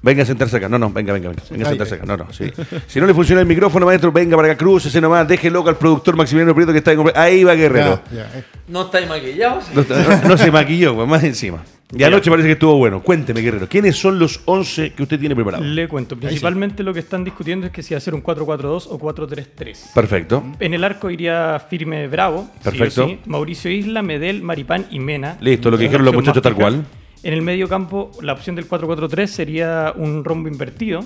[0.01, 0.69] Venga a sentarse acá.
[0.69, 1.43] No, no, venga, venga, venga.
[1.51, 2.05] Venga a sentarse acá.
[2.05, 2.49] No, no, sí.
[2.87, 5.75] Si no le funciona el micrófono, maestro, venga para acá, crúcese nomás, deje loco al
[5.77, 7.03] productor Maximiliano Prieto que está en...
[7.15, 8.01] Ahí va Guerrero.
[8.09, 8.43] Ya, ya, eh.
[8.69, 9.65] ¿No estáis maquillados?
[9.73, 11.63] No, no- no se maquilló, güey, más encima.
[11.91, 13.01] Y anoche parece que estuvo bueno.
[13.01, 15.65] Cuénteme, Guerrero, ¿quiénes son los 11 que usted tiene preparados?
[15.65, 16.15] Le cuento.
[16.15, 19.93] Principalmente lo que están discutiendo es que si hacer un 4-4-2 o 4-3-3.
[19.95, 20.43] Perfecto.
[20.59, 22.47] En el arco iría firme Bravo.
[22.63, 23.07] Perfecto.
[23.07, 23.19] sí.
[23.25, 25.37] Mauricio Isla, Medel, Maripán y Mena.
[25.41, 26.85] Listo, lo que dijeron los muchachos tal cual.
[27.23, 31.03] En el medio campo, la opción del 4-4-3 sería un rombo invertido.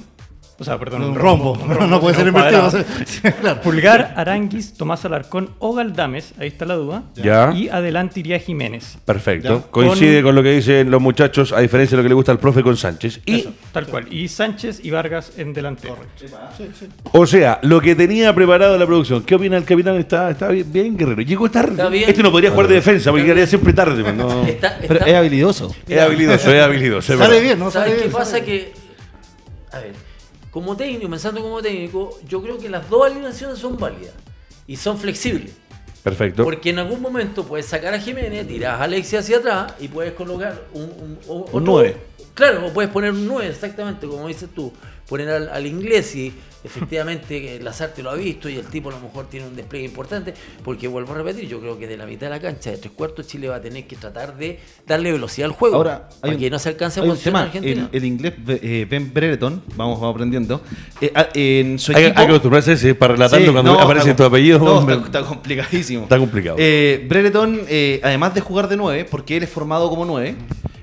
[0.63, 1.57] O sea, perdón, Un rombo.
[1.89, 2.71] No, puede ser invertido.
[3.05, 3.59] Sí, claro.
[3.61, 7.03] Pulgar, Aranguis, Tomás Alarcón o Galdames, ahí está la duda.
[7.15, 7.51] Ya.
[7.53, 8.97] Y adelante iría Jiménez.
[9.05, 9.59] Perfecto.
[9.65, 9.71] Ya.
[9.71, 10.35] Coincide Con- con...
[10.35, 12.77] lo que dicen los muchachos, a diferencia de lo que le gusta al profe con
[12.77, 13.19] Sánchez.
[13.25, 14.11] Y, Eso, tal cual.
[14.13, 15.97] Y Sánchez y Vargas en delantero.
[17.11, 19.23] o sea, lo que tenía preparado la producción.
[19.23, 19.97] ¿Qué opina el capitán?
[19.97, 21.21] Está, está bien, bien, Guerrero.
[21.21, 21.71] Llegó tarde.
[21.71, 22.09] Está bien.
[22.09, 24.01] Este no podría jugar de defensa porque llegaría siempre tarde.
[24.03, 24.43] pues, no.
[24.45, 25.75] Está- Pero es habilidoso.
[25.87, 27.13] Es habilidoso, es habilidoso.
[27.13, 27.43] es Sale verdad.
[27.43, 27.71] bien, ¿no?
[27.71, 28.41] Sale ¿Sabes qué bien, pasa?
[28.41, 28.73] Que,
[29.71, 29.91] a ver,
[30.53, 34.13] como técnico, pensando como técnico, yo creo que las dos alineaciones son válidas
[34.67, 35.51] y son flexibles.
[36.03, 36.43] Perfecto.
[36.43, 40.13] Porque en algún momento puedes sacar a Jiménez, tiras a Alexia hacia atrás y puedes
[40.13, 41.97] colocar un, un, o- otro- nueve.
[42.33, 44.71] Claro, o puedes poner un 9, exactamente, como dices tú.
[45.07, 46.33] Poner al, al inglés y
[46.63, 49.85] efectivamente que Lazarte lo ha visto y el tipo a lo mejor tiene un despliegue
[49.85, 50.33] importante.
[50.63, 52.91] Porque vuelvo a repetir, yo creo que de la mitad de la cancha, de tres
[52.95, 55.75] cuartos, Chile va a tener que tratar de darle velocidad al juego.
[55.75, 57.89] Ahora, hay para un, que no se alcance a posicionar Argentina.
[57.91, 60.61] El, el inglés eh, Ben Brereton, vamos, vamos aprendiendo.
[61.01, 62.19] eh, a- en su Hay, equipo.
[62.19, 64.59] hay que acostumbrarse ese para relatarlo Sí, cuando no, aparece está tu apellido.
[64.59, 66.03] no, está, está complicadísimo.
[66.03, 66.55] Está complicado.
[66.59, 70.35] Eh, Brereton, eh, además de jugar de 9, porque él es formado como 9,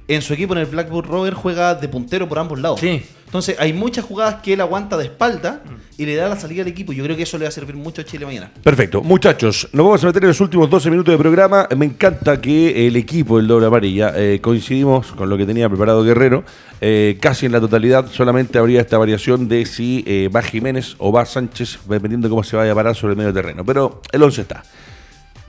[0.09, 2.81] en su equipo en el Blackburn Rover juega de puntero por ambos lados.
[2.81, 3.03] Sí.
[3.31, 5.63] Entonces hay muchas jugadas que él aguanta de espalda
[5.97, 6.93] y le da la salida al equipo.
[6.93, 8.51] Yo creo que eso le va a servir mucho a Chile mañana.
[8.61, 9.03] Perfecto.
[9.03, 11.69] Muchachos, nos vamos a meter en los últimos 12 minutos de programa.
[11.77, 16.03] Me encanta que el equipo del Doble Amarilla eh, coincidimos con lo que tenía preparado
[16.03, 16.43] Guerrero.
[16.81, 21.13] Eh, casi en la totalidad solamente habría esta variación de si eh, va Jiménez o
[21.13, 23.65] va Sánchez, dependiendo de cómo se vaya a parar sobre el medio terreno.
[23.65, 24.65] Pero el 11 está.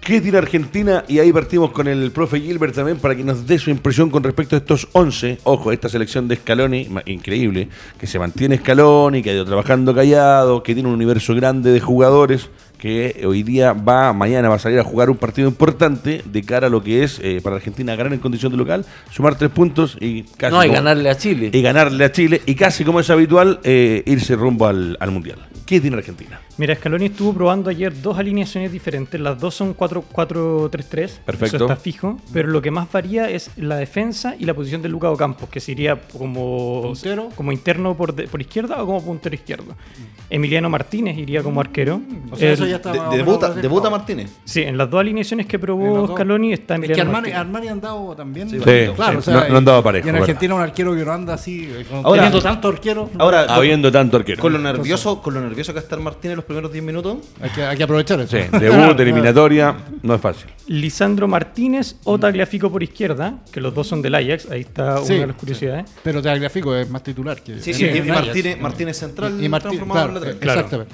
[0.01, 1.05] ¿Qué tiene Argentina?
[1.07, 4.23] Y ahí partimos con el profe Gilbert también para que nos dé su impresión con
[4.23, 5.37] respecto a estos 11.
[5.43, 10.63] Ojo, esta selección de Scaloni, increíble, que se mantiene Scaloni, que ha ido trabajando callado,
[10.63, 12.49] que tiene un universo grande de jugadores,
[12.79, 16.65] que hoy día va, mañana va a salir a jugar un partido importante de cara
[16.65, 19.97] a lo que es eh, para Argentina ganar en condición de local, sumar tres puntos
[20.01, 20.55] y casi...
[20.55, 21.51] no, como- ganarle a Chile.
[21.53, 25.37] y ganarle a Chile y casi como es habitual eh, irse rumbo al, al Mundial.
[25.63, 26.41] ¿Qué tiene Argentina?
[26.61, 29.19] Mira, Scaloni estuvo probando ayer dos alineaciones diferentes.
[29.19, 31.09] Las dos son 4-4-3-3.
[31.25, 31.55] Perfecto.
[31.55, 32.19] Eso está fijo.
[32.31, 35.59] Pero lo que más varía es la defensa y la posición de Luca Ocampos, que
[35.59, 37.29] sería como, Puntero.
[37.35, 39.75] como interno por, de- por izquierda o como puntero izquierdo.
[40.29, 41.99] Emiliano Martínez iría como arquero.
[42.29, 43.09] O sea, El- eso ya está De- o
[43.59, 44.29] debuta, Martínez.
[44.45, 46.09] Sí, en las dos alineaciones que probó.
[46.09, 47.39] Scaloni está Es que Emiliano Armani, Martínez.
[47.39, 48.49] Armani andado también.
[48.51, 50.29] Sí, claro, sí, no- no andaba parejo, Y en ¿verdad?
[50.29, 53.09] Argentina un arquero que no anda así, eh, Ahora- teniendo tanto arquero.
[53.17, 54.39] Ahora, Habiendo tanto arquero.
[54.39, 57.17] con lo nervioso, con lo nervioso nervioso gastar Martínez los primeros 10 minutos.
[57.41, 58.37] Hay que, hay que aprovechar eso.
[58.37, 60.49] Sí, debut, eliminatoria, no es fácil.
[60.67, 65.13] Lisandro Martínez o Tagliafico por izquierda, que los dos son del Ajax, ahí está Sí,
[65.13, 65.91] una de las curiosidades.
[66.03, 68.01] Pero Tagliafico es más titular que Sí, sí, y.
[68.01, 70.67] Martínez, Martínez central Y Martínez, transformado claro, en lateral.
[70.67, 70.87] Claro.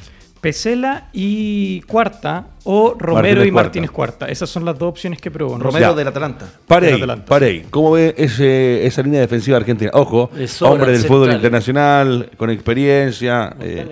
[0.47, 3.51] Pesela y Cuarta o Romero Martínez y.
[3.51, 4.27] Martínez Cuarta.
[4.27, 5.57] Esas son las dos opciones que probó.
[5.57, 5.63] ¿no?
[5.65, 5.93] Romero Ya.
[5.93, 6.45] del Atalanta.
[6.65, 7.25] Pare ahí, Atalanta.
[7.25, 7.65] pare ahí.
[7.69, 9.91] ¿Cómo ve ese, esa línea defensiva argentina?
[9.93, 10.29] Ojo,
[10.61, 13.85] hombre del fútbol internacional, con experiencia, eh,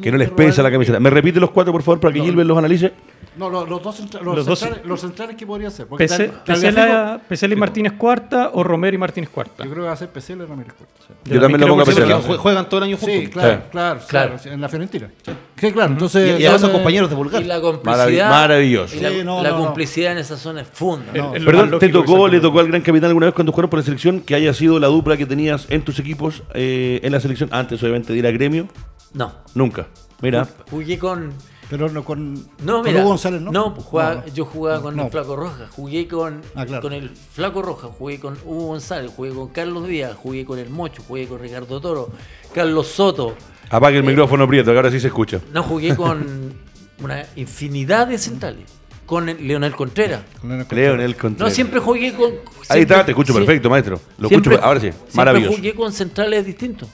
[0.00, 1.00] que no les pesa la camiseta.
[1.00, 2.92] ¿Me repite los cuatro, por favor, para que Gilbert los analice?
[3.36, 5.86] No, lo- los, dos, centra- los, Los dos- centrales, los centrales que podría ser.
[5.86, 9.64] Porque Pese- Tal- Pesela, Tagliafico- Pesela y Martínez Cuarta o Romero y Martínez Cuarta.
[9.64, 10.94] Yo creo que va a ser Pesela y Ramírez Cuarta.
[11.06, 11.32] sí.
[11.32, 12.20] Yo también lo pongo a Pesela.
[12.20, 13.14] jue- juegan todo el año juntos.
[13.18, 13.58] Sí, claro, Sí.
[13.70, 14.36] claro, Claro.
[14.38, 15.10] claro, en la Fiorentina.
[15.56, 16.38] Sí, claro, entonces...
[16.38, 17.42] Y, y además son compañeros de Vulgar.
[17.42, 18.30] Y la complicidad.
[18.30, 18.96] maravilloso.
[18.96, 19.64] y la, Sí, no, la no, no.
[19.66, 21.12] complicidad en esa zona es funda.
[21.12, 24.20] Perdón, ¿te tocó, le tocó al gran capitán alguna vez cuando jugaron por la selección
[24.20, 27.82] que haya sido la dupla que tenías en tus equipos eh, en la selección antes,
[27.82, 28.68] obviamente, de ir a gremio?
[29.12, 29.32] No.
[29.54, 29.86] Nunca.
[30.22, 31.32] Mira, Jugué con.
[31.68, 33.00] Pero no con, No, con mira.
[33.00, 33.50] Hugo González, ¿no?
[33.50, 35.04] No, pues jugaba- No, yo jugaba con No.
[35.06, 35.68] el Flaco Roja.
[35.70, 36.82] Jugué con, Ah, claro.
[36.82, 37.88] con el Flaco Roja.
[37.88, 39.10] Jugué con Hugo González.
[39.16, 40.14] Jugué con Carlos Díaz.
[40.16, 41.02] Jugué con el Mocho.
[41.06, 42.10] Jugué con Ricardo Toro.
[42.54, 43.34] Carlos Soto.
[43.68, 45.40] apague el Eh, micrófono, Prieto, que ahora sí se escucha.
[45.52, 46.54] No, jugué con
[47.02, 48.64] una infinidad de centrales.
[49.06, 50.22] Con el Leonel Contreras.
[50.40, 51.50] Con Leonel Contreras.
[51.50, 52.26] No, siempre jugué con.
[52.32, 54.00] Ahí siempre- está, te escucho perfecto, maestro.
[54.18, 55.56] Lo siempre- escucho, ahora sí, siempre maravilloso.
[55.56, 56.88] jugué con centrales distintos.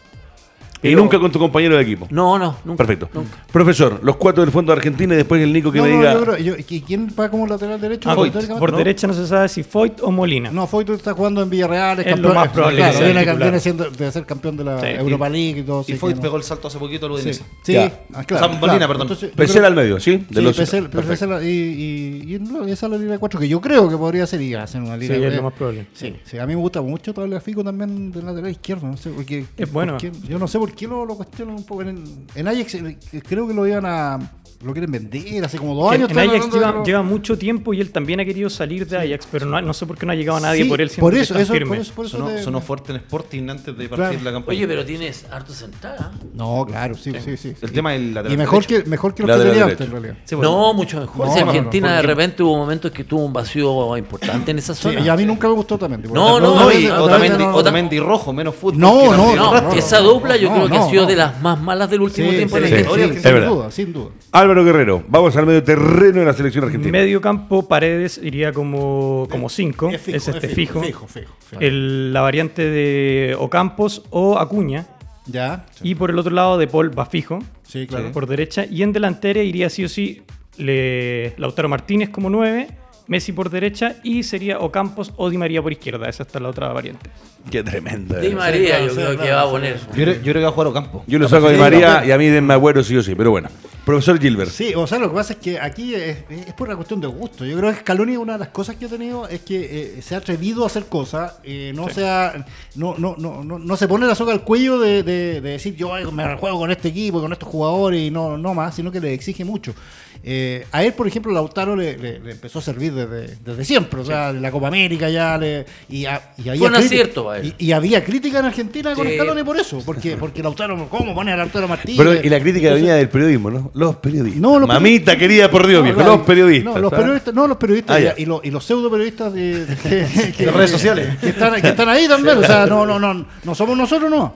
[0.82, 2.06] Y nunca con tu compañero de equipo.
[2.10, 2.78] No, no, nunca.
[2.78, 3.08] Perfecto.
[3.14, 3.44] nunca.
[3.52, 5.96] Profesor, los cuatro del fondo de Argentina y después el Nico que No, me no,
[5.98, 6.12] diga.
[6.14, 8.10] yo creo- yo- ¿y ¿Quién va como lateral derecho?
[8.10, 8.78] Ah, Foyt, por, ¿no?
[8.78, 10.50] derecha no se sabe si Foyt o Molina.
[10.50, 12.34] No, Foyt está jugando en Villarreal, es Es campeón.
[12.34, 14.86] lo más probable claro, que sea viene, viene siendo, de ser campeón de la Sí.
[14.88, 15.82] Europa League y todo.
[15.82, 16.22] Y sí, Foyt no.
[16.22, 17.44] pegó el salto hace poquito al Sí, Udinese.
[17.62, 18.00] sí, Ya.
[18.14, 18.46] ah, claro.
[18.46, 19.08] O sea, Molina, perdón.
[19.08, 20.16] Creo- al medio, ¿sí?
[20.28, 23.60] De Sí, los- y, y, y no, esa es la línea de cuatro que yo
[23.60, 25.86] creo que podría ser y hacer una Sí, línea es eh, lo más probable.
[25.94, 29.24] Sí, sí, a mí me gusta mucho Tagliafico también del lateral izquierdo, no sé por
[29.24, 29.44] qué.
[29.56, 29.98] Es bueno.
[29.98, 31.82] yo no sé por qué lo, lo cuestionan un poco.
[31.82, 34.18] En, en Ajax eh, creo que lo iban a.
[34.64, 36.10] Lo quieren vender hace como dos Que años.
[36.10, 38.96] en Ajax hablando de lleva, lleva mucho tiempo y él también ha querido salir de
[38.96, 40.90] Ajax, pero no, no sé por qué no ha llegado nadie Sí, por él.
[40.98, 41.68] por eso, eso, firme.
[41.68, 44.24] por eso, por eso Sonó, te- sonó fuerte en Sporting antes de partir Claro.
[44.24, 44.56] la campaña.
[44.58, 46.12] Oye, pero tienes harto sentada.
[46.34, 47.54] No, claro, sí, sí, sí.
[47.60, 47.74] El sí.
[47.74, 48.84] tema del lateral Y mejor derecho.
[48.84, 50.14] que, mejor que lo que tenía antes, en realidad.
[50.24, 50.50] Sí, bueno.
[50.50, 51.26] No, mucho mejor.
[51.26, 54.50] No, Si no, no, Argentina de porque- repente hubo momentos que tuvo un vacío importante
[54.50, 55.00] en esa Sí, zona.
[55.00, 56.02] y a mí nunca me gustó también.
[56.12, 57.56] No, no, No, no, y no, Otamendi, no, no.
[57.56, 58.78] Otamendi rojo, menos fútbol.
[58.78, 59.36] No, no, también.
[59.36, 61.08] No, no, esa no, dupla yo no, creo que no, ha sido no.
[61.08, 63.08] de las más malas del último tiempo en la historia.
[63.12, 64.10] sin duda, sin duda.
[64.52, 66.92] Álvaro Guerrero, vamos al medio terreno de la selección argentina.
[66.92, 69.88] Medio campo, Paredes iría como 5.
[69.88, 70.80] Es fijo, es este es fijo.
[70.82, 71.60] fijo, fijo, fijo.
[71.62, 74.86] El- la variante de Ocampos o Acuña.
[75.24, 75.64] Ya.
[75.82, 77.38] Y por el otro lado, De Paul va fijo.
[77.62, 78.12] Sí, claro.
[78.12, 78.66] Por derecha.
[78.70, 80.20] Y en delantera iría sí o sí
[80.58, 82.68] le- Lautaro Martínez como 9.
[83.08, 86.08] Messi por derecha y sería Ocampos o Di María por izquierda.
[86.08, 87.10] Esa está la otra variante.
[87.50, 88.20] Qué tremenda.
[88.20, 88.34] Di eh.
[88.34, 89.76] María yo sí, creo que va a sí, poner.
[89.78, 91.04] Yo, creo- yo creo que va a jugar Ocampo.
[91.06, 93.30] Yo lo saco de Sí, María y a mí denme agüero sí o sí, pero
[93.32, 93.48] bueno.
[93.84, 94.48] Profesor Gilbert.
[94.52, 97.08] Sí, o sea, lo que pasa es que aquí es, es por una cuestión de
[97.08, 97.44] gusto.
[97.44, 100.14] Yo creo que Scaloni una de las cosas que ha tenido es que eh, se
[100.14, 102.46] ha atrevido a hacer cosas, eh, no, sea,
[102.76, 105.74] no, no, no, no, no se pone la soga al cuello de, de- de decir
[105.74, 109.00] yo me juego con este equipo, con estos jugadores y no, no más, sino que
[109.00, 109.74] le exige mucho.
[110.22, 114.00] Eh, a él, por ejemplo, Lautaro le, le- le empezó a servir desde, desde siempre,
[114.00, 115.66] o sea, de la Copa América ya le...
[115.88, 117.30] Y, a- y había Fue un acierto.
[117.42, 119.14] Y, y había crítica en Argentina con Sí.
[119.14, 121.98] Scaloni por eso, porque, porque Lautaro, ¿cómo pone a Lautaro Martínez?
[121.98, 123.70] Pero, y la crítica Entonces- venía del periodismo, ¿no?
[123.74, 124.40] Los periodistas.
[124.40, 126.02] No, los Mamita periodistas- querida, por Dios, No, viejo.
[126.02, 126.74] Los periodistas.
[126.74, 127.02] No, los ¿sabes?
[127.04, 128.14] periodistas, no, los periodistas Ah, y- ya.
[128.18, 131.16] y, los, y los pseudo periodistas de, que- que- De redes sociales.
[131.20, 132.38] que están, que están ahí también.
[132.38, 134.34] O sea, no, no, no, no somos nosotros, no.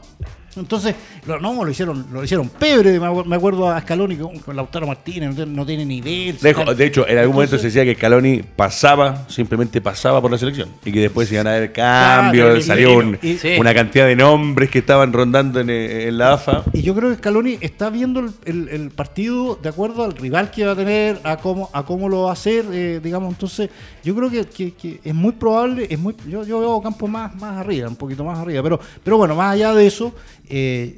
[0.57, 0.95] Entonces,
[1.27, 4.87] lo, no, lo hicieron, lo hicieron pebre, me acuer- me acuerdo a Scaloni con, Lautaro
[4.87, 6.37] Martínez, no tiene, no tiene nivel.
[6.65, 6.77] Tal.
[6.77, 10.69] de hecho, en algún momento se decía que Scaloni pasaba, simplemente pasaba por la selección.
[10.85, 14.79] Y que después iban a haber cambios, salió un- y- una cantidad de nombres que
[14.79, 16.65] estaban rondando en, en la AFA.
[16.73, 20.51] Y yo creo que Scaloni está viendo el, el- el partido de acuerdo al rival
[20.51, 23.31] que va a tener, a cómo, a cómo lo va a hacer, eh, digamos.
[23.33, 23.71] Entonces,
[24.03, 27.35] yo creo que, que- que es muy probable, es muy, yo, yo veo Campo más,
[27.37, 28.63] más arriba, un poquito más arriba.
[28.63, 30.15] Pero, pero bueno, más allá de eso,
[30.49, 30.97] eh,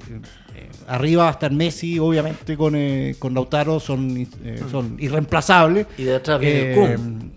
[0.55, 5.87] eh, arriba va a estar Messi, obviamente, con, eh, con Lautaro, son, eh, son irreemplazables.
[5.97, 7.33] Y de atrás viene el Kun.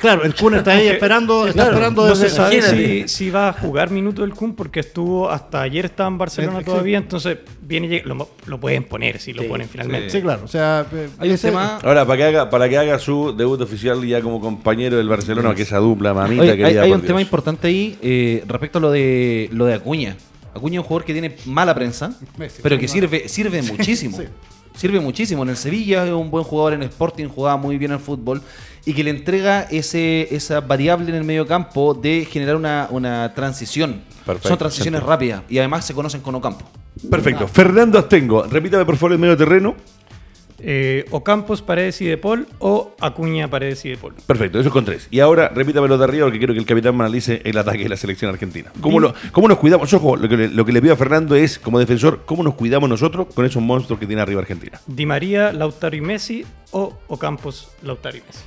[0.00, 3.48] claro, el Kun está ahí esperando, está claro, esperando No se sabe si, si va
[3.48, 8.02] a jugar minuto del Kun porque estuvo hasta ayer estaba en Barcelona todavía, entonces viene
[8.04, 10.08] lo, lo pueden poner si lo ponen finalmente.
[10.10, 10.42] Sí, claro.
[10.44, 10.86] O sea,
[11.18, 11.78] Hay un ese- tema.
[11.82, 15.54] Ahora, para que haga, para que haga su debut oficial ya como compañero del Barcelona,
[15.54, 16.82] que esa dupla, mamita Oye, hay, querida.
[16.82, 20.16] hay un tema importante ahí eh, respecto a lo de lo de Acuña.
[20.58, 24.16] Acuña es un jugador que tiene mala prensa, Messi, pero que sirve, sirve muchísimo.
[24.16, 24.24] sí.
[24.76, 25.42] Sirve muchísimo.
[25.42, 28.40] En el Sevilla es un buen jugador, en Sporting jugaba muy bien al fútbol
[28.86, 33.34] y que le entrega ese, esa variable en el medio campo de generar una, una
[33.34, 34.02] transición.
[34.24, 36.64] Perfecto, Son transiciones rápidas y además se conocen con Ocampo.
[37.10, 37.48] Perfecto.
[37.48, 39.74] Fernando Astengo, repítame por favor el medio terreno.
[40.60, 44.14] Eh, Ocampos, Paredes y De Paul o Acuña, Paredes y De Paul.
[44.26, 45.08] Perfecto, eso con tres.
[45.10, 47.88] Y ahora repítamelo de arriba porque quiero que el capitán me analice el ataque de
[47.88, 48.72] la selección argentina.
[48.80, 49.92] ¿Cómo, lo- cómo nos cuidamos?
[49.94, 52.54] Ojo, lo que, le, lo que le pido a Fernando es, como defensor, ¿cómo nos
[52.54, 54.80] cuidamos nosotros con esos monstruos que tiene arriba Argentina?
[54.86, 58.44] Di María, Lautaro y Messi o Ocampos, Lautaro y Messi.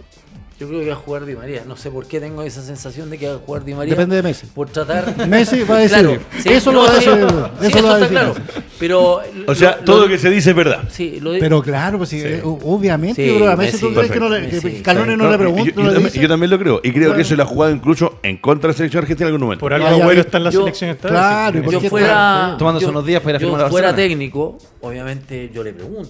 [0.62, 1.64] Yo creo que va a jugar Di María.
[1.68, 3.96] No sé por qué tengo esa sensación de que va a jugar Di María.
[3.96, 4.46] Depende de Messi.
[4.46, 5.28] Por tratar.
[5.28, 5.98] Messi va a decir.
[5.98, 7.12] Claro, sí, eso lo va a decir.
[7.12, 8.34] sí, eso lo eso va a está decir claro.
[8.78, 9.22] Pero.
[9.48, 10.84] O sea, lo- todo lo- que se dice es verdad.
[10.92, 13.86] Sí, lo Pero claro, pues sí, eh, obviamente, Sí, yo creo que a Messi Messi,
[13.88, 14.80] tú crees que, no le, que Messi.
[14.82, 15.64] Scaloni no, le yo- pregunta.
[15.64, 16.20] yo, no también, dice.
[16.22, 16.82] yo también lo creo.
[16.84, 19.34] Y creo que eso lo ha jugado incluso en contra de la selección argentina en
[19.34, 19.62] algún momento.
[19.62, 21.58] Por algo yo- está en la yo- selección esta claro, sí.
[21.58, 25.50] y por yo fuera, Tomándose unos días para ir a firmar a fuera técnico, obviamente
[25.52, 26.10] yo le pregunto.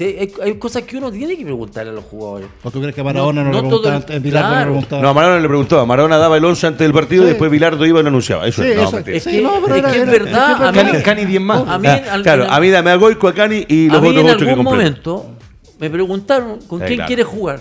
[0.00, 2.48] Sí, hay, hay cosas que uno tiene que preguntarle a los jugadores.
[2.62, 4.12] ¿O tú crees que a Maradona no, No- le no todo preguntaba?
[4.12, 4.70] el- En Bilardo no le claro.
[4.72, 5.02] preguntaba.
[5.02, 5.84] No, a Maradona le preguntaba.
[5.84, 7.26] Maradona daba el 11 antes del partido Sí.
[7.26, 8.46] y después Bilardo iba y lo anunciaba.
[8.46, 8.76] Eso Sí, es.
[8.78, 8.98] No, eso-.
[9.06, 10.90] Es Sí, que, no, pero es, era- que es era- verdad, es que a mí,
[10.90, 11.68] Cani, Cani 10 más.
[11.68, 14.14] a mí Ah, al claro, a mí dame a Goico, a Cani y los otros
[14.16, 14.84] en ocho que algún compré.
[14.84, 15.26] momento
[15.78, 17.06] me preguntaron con Sí, quién claro.
[17.06, 17.60] quieres jugar.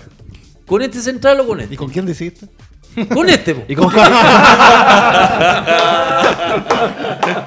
[0.66, 1.76] ¿Con este central o con ¿Y este?
[1.76, 2.46] con quién decidiste?
[3.14, 3.56] Con este.
[3.56, 3.64] po.
[3.68, 3.90] ¿Y con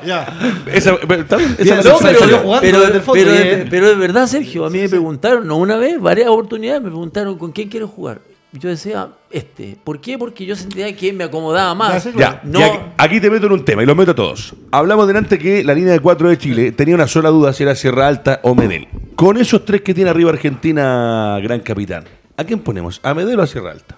[0.07, 0.27] Ya.
[0.73, 2.41] Esa, está bien, no, pero- sensación.
[2.43, 3.67] jugando pero, desde el fondo, pero, bien.
[3.71, 7.37] pero es verdad, Sergio, a mí me preguntaron, no una vez, varias oportunidades, me preguntaron
[7.39, 8.21] con quién quieres jugar.
[8.55, 9.79] Y Yo decía, este.
[9.83, 10.19] ¿Por qué?
[10.19, 11.93] Porque yo sentía que me acomodaba más.
[11.95, 14.11] Ya, sí, Ya, No, y aquí, aquí te meto en un tema y los meto
[14.11, 14.55] a todos.
[14.71, 17.75] Hablamos delante que la línea de cuatro de Chile tenía una sola duda si era
[17.75, 18.89] Sierra Alta o Medel.
[19.17, 22.05] Con esos tres que tiene arriba Argentina, gran capitán,
[22.37, 23.01] ¿a quién ponemos?
[23.03, 23.97] ¿A Medel o a Sierra Alta?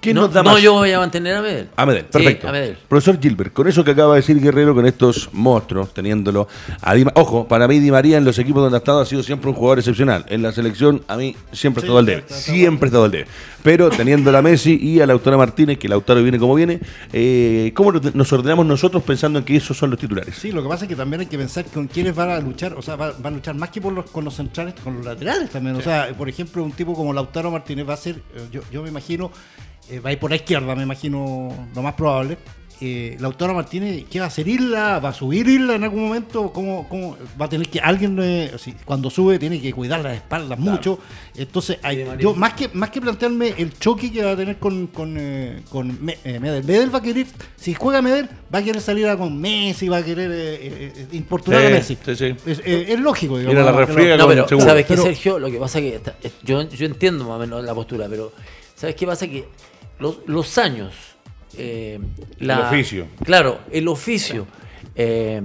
[0.00, 0.62] ¿Quién no, nos da no, más?
[0.62, 1.68] yo voy a mantener a Medel.
[1.76, 2.48] A Medel, Sí, perfecto.
[2.48, 2.78] a Medel.
[2.88, 6.48] Profesor Gilbert, con eso que acaba de decir Guerrero, con estos monstruos, teniéndolo.
[6.80, 9.22] A Di Ojo, para mí Di María en los equipos donde ha estado ha sido
[9.22, 10.24] siempre un jugador excepcional.
[10.28, 12.24] En la selección, a mí siempre ha estado al debe.
[12.28, 13.26] Siempre ha estado al debe.
[13.62, 16.80] Pero teniendo a Messi y a Lautaro Martínez, que Lautaro viene como viene,
[17.12, 20.34] eh, ¿cómo nos- ordenamos nosotros pensando en que esos son los titulares?
[20.34, 22.72] Sí, lo que pasa es que también hay que pensar con quiénes van a luchar,
[22.72, 25.04] o sea, va- van a luchar más que por los, con los centrales, con los
[25.04, 25.76] laterales también.
[25.76, 28.82] O sea, por ejemplo, un tipo como Lautaro Martínez va a ser, eh, yo, yo
[28.82, 29.30] me imagino,
[29.90, 32.38] eh, va a ir por la izquierda, me imagino lo más probable.
[32.82, 35.00] Eh, Lautaro Martínez, ¿qué va a hacer Isla?
[35.00, 36.50] ¿Va a subir Isla en algún momento?
[36.50, 40.14] ¿Cómo, cómo va a tener que alguien, eh, si- cuando sube, tiene que cuidar las
[40.14, 40.98] espaldas mucho?
[41.36, 44.86] Entonces, hay- yo más que más que plantearme el choque que va a tener con,
[44.86, 48.80] con, eh, con Me- Medel, Medel va a querer, si juega Medel, va a querer
[48.80, 51.98] salir a con Messi, va a querer importunar Sí, a Messi.
[52.02, 52.34] sí, sí.
[52.46, 53.60] Es, es lógico, digamos.
[53.60, 54.48] Ir a la que refriega No, pero.
[54.58, 55.38] ¿sabes qué, Sergio?
[55.38, 58.32] Lo que pasa que está- es- yo, yo entiendo más o menos la postura, pero
[58.74, 59.26] ¿sabes qué pasa?
[59.28, 59.44] Que
[60.00, 60.92] los, los años...
[61.56, 61.98] eh,
[62.38, 63.06] El oficio.
[63.24, 64.46] Claro, el oficio.
[64.94, 65.40] eh,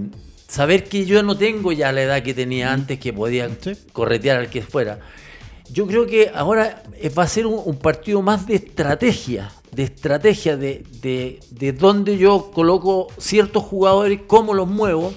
[0.47, 3.74] saber que yo no tengo ya la edad que tenía antes, que podía Sí.
[3.93, 4.99] corretear al que fuera.
[5.72, 9.84] Yo creo que ahora eh, va a ser un, un partido más de estrategia, de
[9.84, 15.14] estrategia, de, de, de dónde yo coloco ciertos jugadores, cómo los muevo.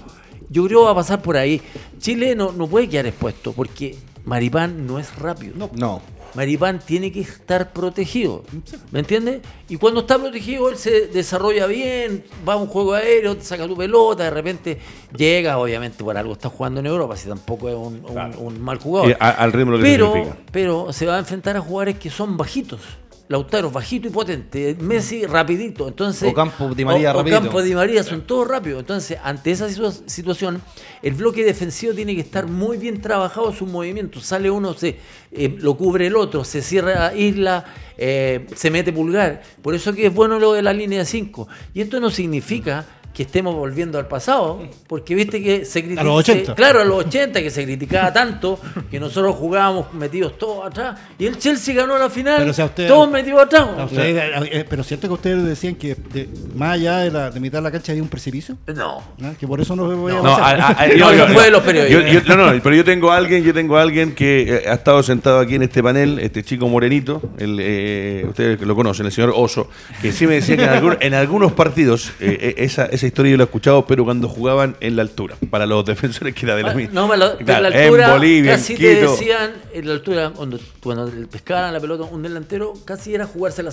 [0.49, 1.61] Yo creo que va a pasar por ahí.
[1.99, 5.69] Chile no, no puede quedar expuesto porque Maripán no es rápido.
[5.75, 6.01] No.
[6.35, 8.45] Maripán tiene que estar protegido.
[8.93, 9.41] ¿Me entiendes?
[9.69, 13.67] Y cuando está protegido, él se desarrolla bien, va a un juego aéreo, te saca
[13.67, 14.79] tu pelota, de repente
[15.17, 18.79] llega, obviamente por algo está jugando en Europa, si tampoco es un, un- un mal
[18.79, 19.17] jugador.
[19.21, 20.37] A- al ritmo lo que pero, significa.
[20.53, 22.81] pero se va a enfrentar a jugadores que son bajitos.
[23.29, 24.75] Lautaro, bajito y potente.
[24.81, 25.87] Messi, rapidito.
[25.87, 27.39] Entonces, Ocampo, Di María, O- rapidito.
[27.41, 28.81] Ocampo, Di María, son todos rápidos.
[28.81, 30.63] Entonces, ante esa situa- situación,
[31.03, 34.25] el bloque defensivo tiene que estar muy bien trabajado sus movimientos.
[34.25, 34.97] Sale uno, se
[35.31, 37.67] eh, lo cubre el otro, se cierra Isla,
[37.99, 39.43] eh, se mete pulgar.
[39.61, 41.49] Por eso que es bueno lo de la línea 5.
[41.75, 42.87] Y esto no significa
[43.19, 46.03] que estemos volviendo al pasado, porque viste que se critica.
[46.03, 46.55] A los 80.
[46.55, 51.27] Claro, a los 80, que se criticaba tanto, que nosotros jugábamos metidos todos atrás, y
[51.27, 53.67] el Chelsea ganó la final, Pero usted- todos metidos atrás.
[53.93, 57.63] Eh, pero cierto que ustedes decían que de- más allá de, la, de mitad de
[57.63, 59.03] la cancha hay un precipicio, No.
[59.19, 59.37] ¿no?
[59.37, 60.61] que por eso no voy a No, pasar.
[60.61, 62.13] a- a- No, yo- eso yo- fue de los periodistas.
[62.13, 64.69] yo- yo- no, no, pero yo tengo a alguien, yo tengo a alguien que eh,
[64.69, 69.07] ha estado sentado aquí en este panel, este chico morenito, el, eh, ustedes lo conocen,
[69.07, 69.69] el señor Oso,
[70.01, 73.33] que sí me decía que en, algún- en algunos partidos, eh, eh, esa, esa historia
[73.33, 76.55] yo la he escuchado, pero cuando jugaban en la altura, para los defensores que era
[76.57, 76.95] de la Ah, misma.
[76.95, 79.93] No, pero la, pero Claro, la altura, en Bolivia, casi en te decían, en la
[79.95, 83.71] altura, cuando, cuando pescaban la pelota un delantero, casi era jugársela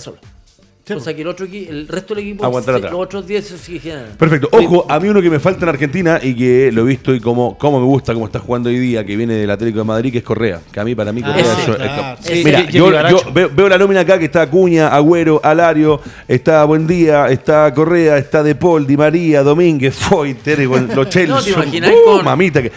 [0.94, 2.92] o sea que el otro equi- el resto del equipo, Aguantar se- atrás.
[2.92, 4.04] los otros 10 se exigían.
[4.16, 4.48] Perfecto.
[4.52, 7.18] Ojo, a mí uno que me falta en Argentina y que lo he visto y
[7.20, 10.12] como, como me gusta, como está jugando hoy día, que viene del Atlético de Madrid,
[10.12, 10.60] que es Correa.
[10.70, 12.18] Que a mí, para mí, Correa ese, es- es- claro.
[12.22, 12.90] es- Sí, Mira, yo,
[13.32, 18.44] veo, veo la nómina acá que está Acuña, Agüero, Alario, está Buendía, está Correa, está
[18.44, 21.26] De Paul, Di María, Domínguez, Foyter, los Chelsea.
[21.36, 22.70] No, te imaginas Uh, con- mamita que.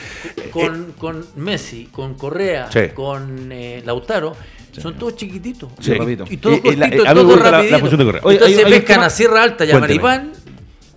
[0.49, 2.89] Con, con Messi, con Correa, Sí.
[2.95, 4.35] con eh, Lautaro,
[4.73, 5.69] son todos chiquititos.
[5.79, 5.93] Sí.
[6.29, 7.79] Y todos Eh, eh, la- cortitos, a mí me todos la- la rapiditos.
[7.79, 8.21] función de Correa.
[8.23, 9.79] Oye, Entonces hay- hay pescan tema- a Sierra Alta y a.
[9.79, 10.31] Maripán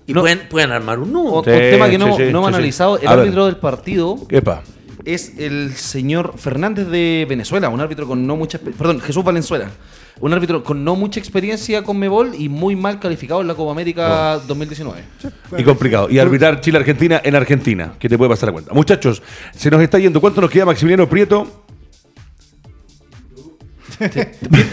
[0.07, 0.21] y No.
[0.21, 1.33] pueden, pueden armar un nudo.
[1.35, 2.57] Otro Sí, tema que no, sí, sí, no hemos sí, sí.
[2.57, 3.21] analizado, el A ver.
[3.21, 4.63] árbitro del partido Epa.
[5.05, 9.69] es el señor Fernández de Venezuela, un árbitro con no mucha perdón, Jesús Valenzuela.
[10.21, 13.73] Un árbitro con no mucha experiencia con Mebol y muy mal calificado en la Copa
[13.73, 15.03] América 2019.
[15.59, 16.09] Y complicado.
[16.11, 18.73] Y arbitrar Chile-Argentina en Argentina, que te puede pasar a cuenta.
[18.75, 19.21] Muchachos,
[19.57, 20.21] se nos está yendo.
[20.21, 21.62] ¿Cuánto nos queda Maximiliano Prieto?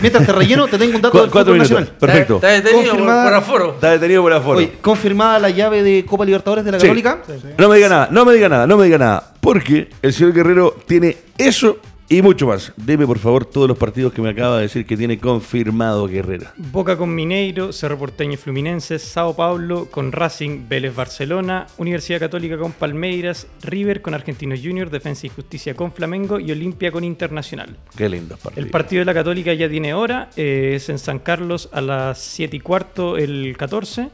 [0.01, 1.71] Mientras te relleno, te tengo un dato Cu- del cuatro fútbol minutos.
[1.81, 1.97] nacional.
[1.99, 2.35] Perfecto.
[2.35, 3.69] Está, está detenido por, Confirmada- por aforo.
[3.73, 4.57] Está detenido por aforo.
[4.59, 6.85] Oye, confirmada la llave de Copa Libertadores de la Sí.
[6.87, 7.21] Católica.
[7.57, 9.31] No me diga nada, no me diga nada, no me diga nada.
[9.39, 11.77] Porque el señor Guerrero tiene eso
[12.09, 12.73] y mucho más.
[12.75, 16.47] Deme, por favor, todos los partidos que me acaba de decir que tiene confirmado Guerrero.
[16.57, 22.57] Boca con Mineiro, Cerro Porteño y Fluminense, Sao Paulo con Racing, Vélez Barcelona, Universidad Católica
[22.57, 27.77] con Palmeiras, River con Argentinos Juniors, Defensa y Justicia con Flamengo y Olimpia con Internacional.
[27.95, 28.65] Qué lindos partidos.
[28.65, 32.19] El partido de la Católica ya tiene hora, eh, es en San Carlos a las
[32.19, 34.09] 7 y cuarto el 14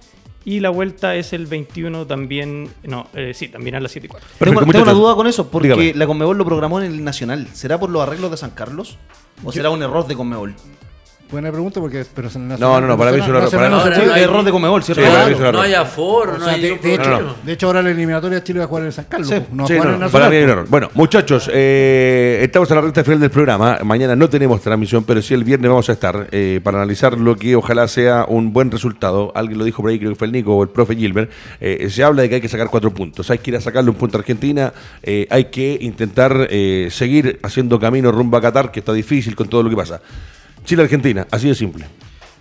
[0.46, 4.10] y la vuelta es el 21 también, no, eh, sí, también a las 7 y
[4.10, 4.28] cuarto.
[4.38, 5.94] Perfecto, tengo, tengo una duda con eso, porque Dígame.
[5.96, 7.48] la Conmebol lo programó en el Nacional.
[7.54, 8.98] ¿Será por los arreglos de San Carlos?
[9.44, 10.56] ¿O será un error de Conmebol?
[11.32, 13.66] Buena pregunta porque pero en el No, no, no, para mí es un error, para-
[13.66, 15.02] se no, puede- hay- error de Conmebol, ¿cierto?
[15.04, 15.56] Sí, para mí Claro, es un error.
[15.56, 18.66] no hay aforo, o no hay de, de hecho, de ahora la eliminatoria Chile va
[18.66, 19.28] a jugar en San Carlos.
[19.30, 19.36] Sí.
[19.52, 20.12] No va a Sí, jugar no, en no, Nacional.
[20.12, 20.66] para mí hay un error.
[20.70, 23.80] Bueno, muchachos, eh, estamos a la recta final del programa.
[23.84, 27.36] Mañana no tenemos transmisión, pero sí el viernes vamos a estar eh, para analizar lo
[27.36, 29.32] que ojalá sea un buen resultado.
[29.36, 31.32] Alguien lo dijo por ahí, creo que fue el Nico o el profe Gilbert.
[31.60, 33.32] Eh, se habla de que hay que sacar cuatro puntos.
[33.32, 34.72] Hay que ir a sacarle un punto a Argentina.
[35.02, 39.48] eh, hay que intentar eh, seguir haciendo camino rumbo a Qatar, que está difícil con
[39.50, 40.02] todo lo que pasa.
[40.66, 41.86] Chile-Argentina, así de simple.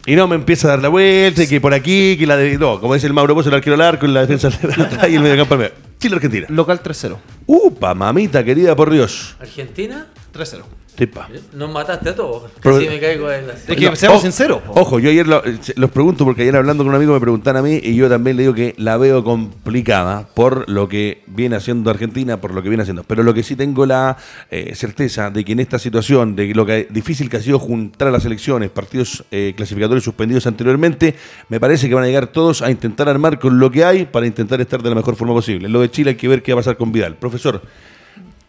[0.07, 2.59] Y no me empieza a dar la vuelta, y que por aquí, que la de.
[2.59, 5.09] No, como dice el Mauro Pozo, el arquero al arco, en la defensa de atrás
[5.09, 5.73] y el mediocampo al medio.
[5.99, 6.47] Chile-Argentina.
[6.51, 7.17] Local 3-0.
[7.47, 9.37] Upa, mamita querida, por Dios.
[9.41, 10.63] Argentina, 3-0.
[10.97, 11.29] Tipa.
[11.55, 12.51] nos mataste a todos.
[12.63, 13.55] Pero- Casi me caigo en la...
[13.55, 14.63] Es que No, seamos ojo, sinceros.
[14.63, 14.81] po.
[14.81, 17.57] Ojo, yo ayer lo- eh, los pregunto porque ayer hablando con un amigo me preguntan
[17.57, 21.57] a mí y yo también le digo que la veo complicada por lo que viene
[21.57, 23.03] haciendo Argentina, por lo que viene haciendo.
[23.05, 24.17] Pero lo que sí tengo la
[24.51, 28.09] eh, certeza de que en esta situación, de lo que difícil que ha sido juntar
[28.09, 31.15] a las elecciones, partidos eh, clasificatorios suspendidos anteriormente,
[31.49, 34.27] me parece que van a llegar todos a intentar armar con lo que hay para
[34.27, 35.69] intentar estar de la mejor forma posible.
[35.69, 37.17] Lo de Chile hay que ver qué va a pasar con Vidal.
[37.17, 37.63] Profesor,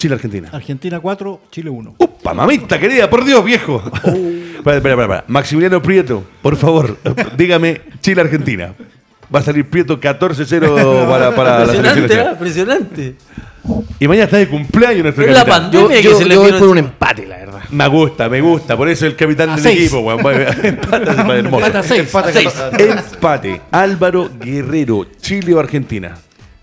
[0.05, 0.49] Chile-Argentina.
[0.51, 1.95] Argentina 4, Chile 1.
[1.97, 3.09] ¡Upa, mamita querida!
[3.09, 3.81] ¡Por Dios, viejo!
[3.95, 5.23] Espera, espera, espera, espera.
[5.27, 6.95] Maximiliano Prieto, por favor,
[7.37, 8.73] dígame Chile-Argentina.
[9.33, 12.31] Va a salir Prieto 14-0 para, para la selección Impresionante, ¿eh?
[12.33, 13.15] impresionante.
[13.99, 15.61] Y mañana está de cumpleaños nuestro Es la capitán.
[15.71, 16.79] pandemia que se le vino encima.
[16.79, 17.61] empate, la verdad.
[17.71, 18.77] Me gusta, me gusta.
[18.77, 19.79] Por eso el capitán A del seis.
[19.81, 20.19] equipo, weón.
[20.19, 21.65] Empate, empate, hermoso.
[21.65, 22.01] Empate a seis.
[22.01, 22.53] Empate a seis.
[23.13, 23.61] Empate.
[23.71, 26.15] Álvaro Guerrero, Chile o Argentina.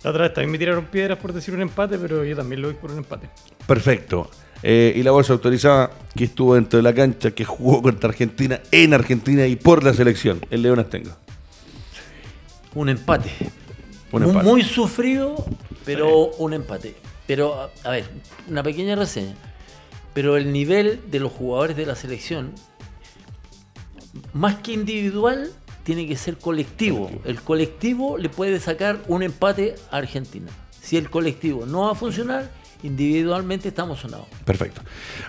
[0.04, 2.68] La otra vez también me tiraron piedras por decir un empate, pero yo también lo
[2.68, 3.28] doy por un empate.
[3.66, 4.30] Perfecto.
[4.64, 8.60] Eh, y la bolsa autorizada que estuvo dentro de la cancha, que jugó contra Argentina,
[8.70, 10.40] en Argentina y por la selección.
[10.50, 11.10] El León Astengo.
[12.74, 13.30] Un empate.
[14.12, 14.48] Un Muy- empate.
[14.48, 15.44] Muy sufrido,
[15.84, 16.94] pero un empate.
[17.26, 18.04] Pero, a, a ver,
[18.48, 19.34] una pequeña reseña.
[20.14, 22.52] Pero el nivel de los jugadores de la selección,
[24.34, 25.50] más que individual,
[25.84, 27.10] tiene que ser colectivo.
[27.24, 30.46] El colectivo le puede sacar un empate a Argentina.
[30.80, 32.50] Si el colectivo no va a funcionar,
[32.82, 34.26] individualmente estamos sonados.
[34.44, 34.80] Perfecto.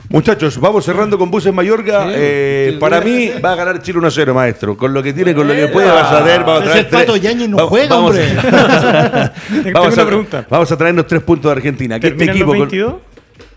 [0.09, 2.07] Muchachos, vamos cerrando con Buses Mayorga.
[2.09, 4.75] Eh, para mí va a ganar Chile 1-0, maestro.
[4.75, 6.41] Con lo que tiene, con lo que puede, vas a ver.
[6.43, 8.33] Vamos a traer Pato tres- Yáñez no va- juega, vamos- hombre.
[9.73, 11.99] Vamos, a, vamos traernos tres puntos de Argentina.
[11.99, 12.93] Que este ¿Terminan los equipo con- 22?
[12.93, 13.12] No,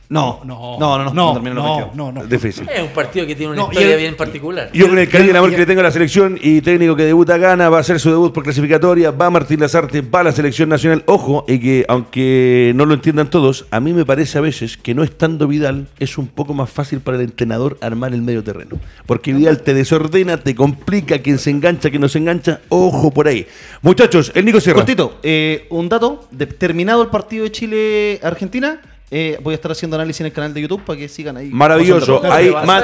[0.09, 1.13] No, no, no, no.
[1.13, 1.95] no, no, 22.
[1.97, 2.25] no, no.
[2.27, 2.69] Difícil.
[2.73, 4.71] Es un partido que tiene una No, historia el- bien particular.
[4.73, 6.95] Yo con el cariño y el amor que le tengo a la selección y técnico
[6.95, 10.25] que debuta gana, va a hacer su debut por clasificatoria, va Martín Lazarte, va a
[10.25, 11.03] la selección nacional.
[11.07, 14.95] Ojo, y que aunque no lo entiendan todos, a mí me parece a veces que
[14.95, 18.79] no estando Vidal es un poco más fácil para el entrenador armar el medio terreno.
[19.07, 22.61] Porque Vidal te desordena, te complica, quien se engancha, quien no se engancha.
[22.69, 23.47] Ojo por ahí.
[23.83, 24.77] Muchachos, el Nico Sierra.
[24.77, 26.29] Cortito, eh, un dato.
[26.31, 28.81] de- terminado el partido de Chile-Argentina,
[29.11, 31.49] eh, voy a estar haciendo análisis en el canal de YouTube para que sigan ahí.
[31.51, 32.21] Maravilloso.
[32.25, 32.83] Ahí, ma-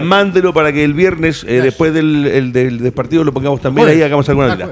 [0.00, 3.88] mándelo para que el viernes, eh, después del, el del- del partido, lo pongamos también
[3.88, 4.70] ahí, hagamos alguna vida.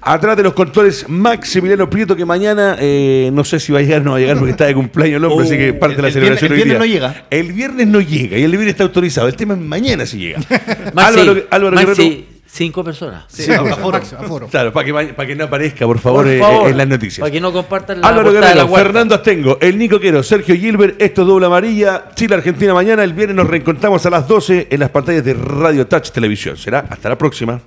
[0.00, 4.00] Atrás de los controles, Maximiliano Prieto, que mañana eh, no sé si va a llegar
[4.00, 5.96] o no va a llegar porque está de cumpleaños el hombre, Uh, así que parte
[5.96, 6.98] de la el celebración viernes- el hoy día.
[6.98, 7.26] viernes no llega.
[7.30, 9.28] El viernes no llega y el viernes está autorizado.
[9.28, 10.40] El tema es mañana si llega.
[10.96, 12.32] Álvaro, Álvaro Guerrero.
[12.54, 13.24] Cinco personas.
[13.28, 13.98] Sí, aforo.
[13.98, 14.46] Máximo, aforo.
[14.48, 16.86] Claro, para que, ma- para que no aparezca, por favor, Por eh, favor, en las
[16.86, 17.20] noticias.
[17.20, 18.84] Para que no compartan la Álvaro portada de la Guerrero.
[18.84, 23.14] Fernando Astengo, el Nico Quero, Sergio Gilbert, esto es doble amarilla, Chile Argentina mañana, el
[23.14, 26.56] viernes nos reencontramos a las 12 en las pantallas de Radio Touch Televisión.
[26.56, 27.60] Será hasta la próxima.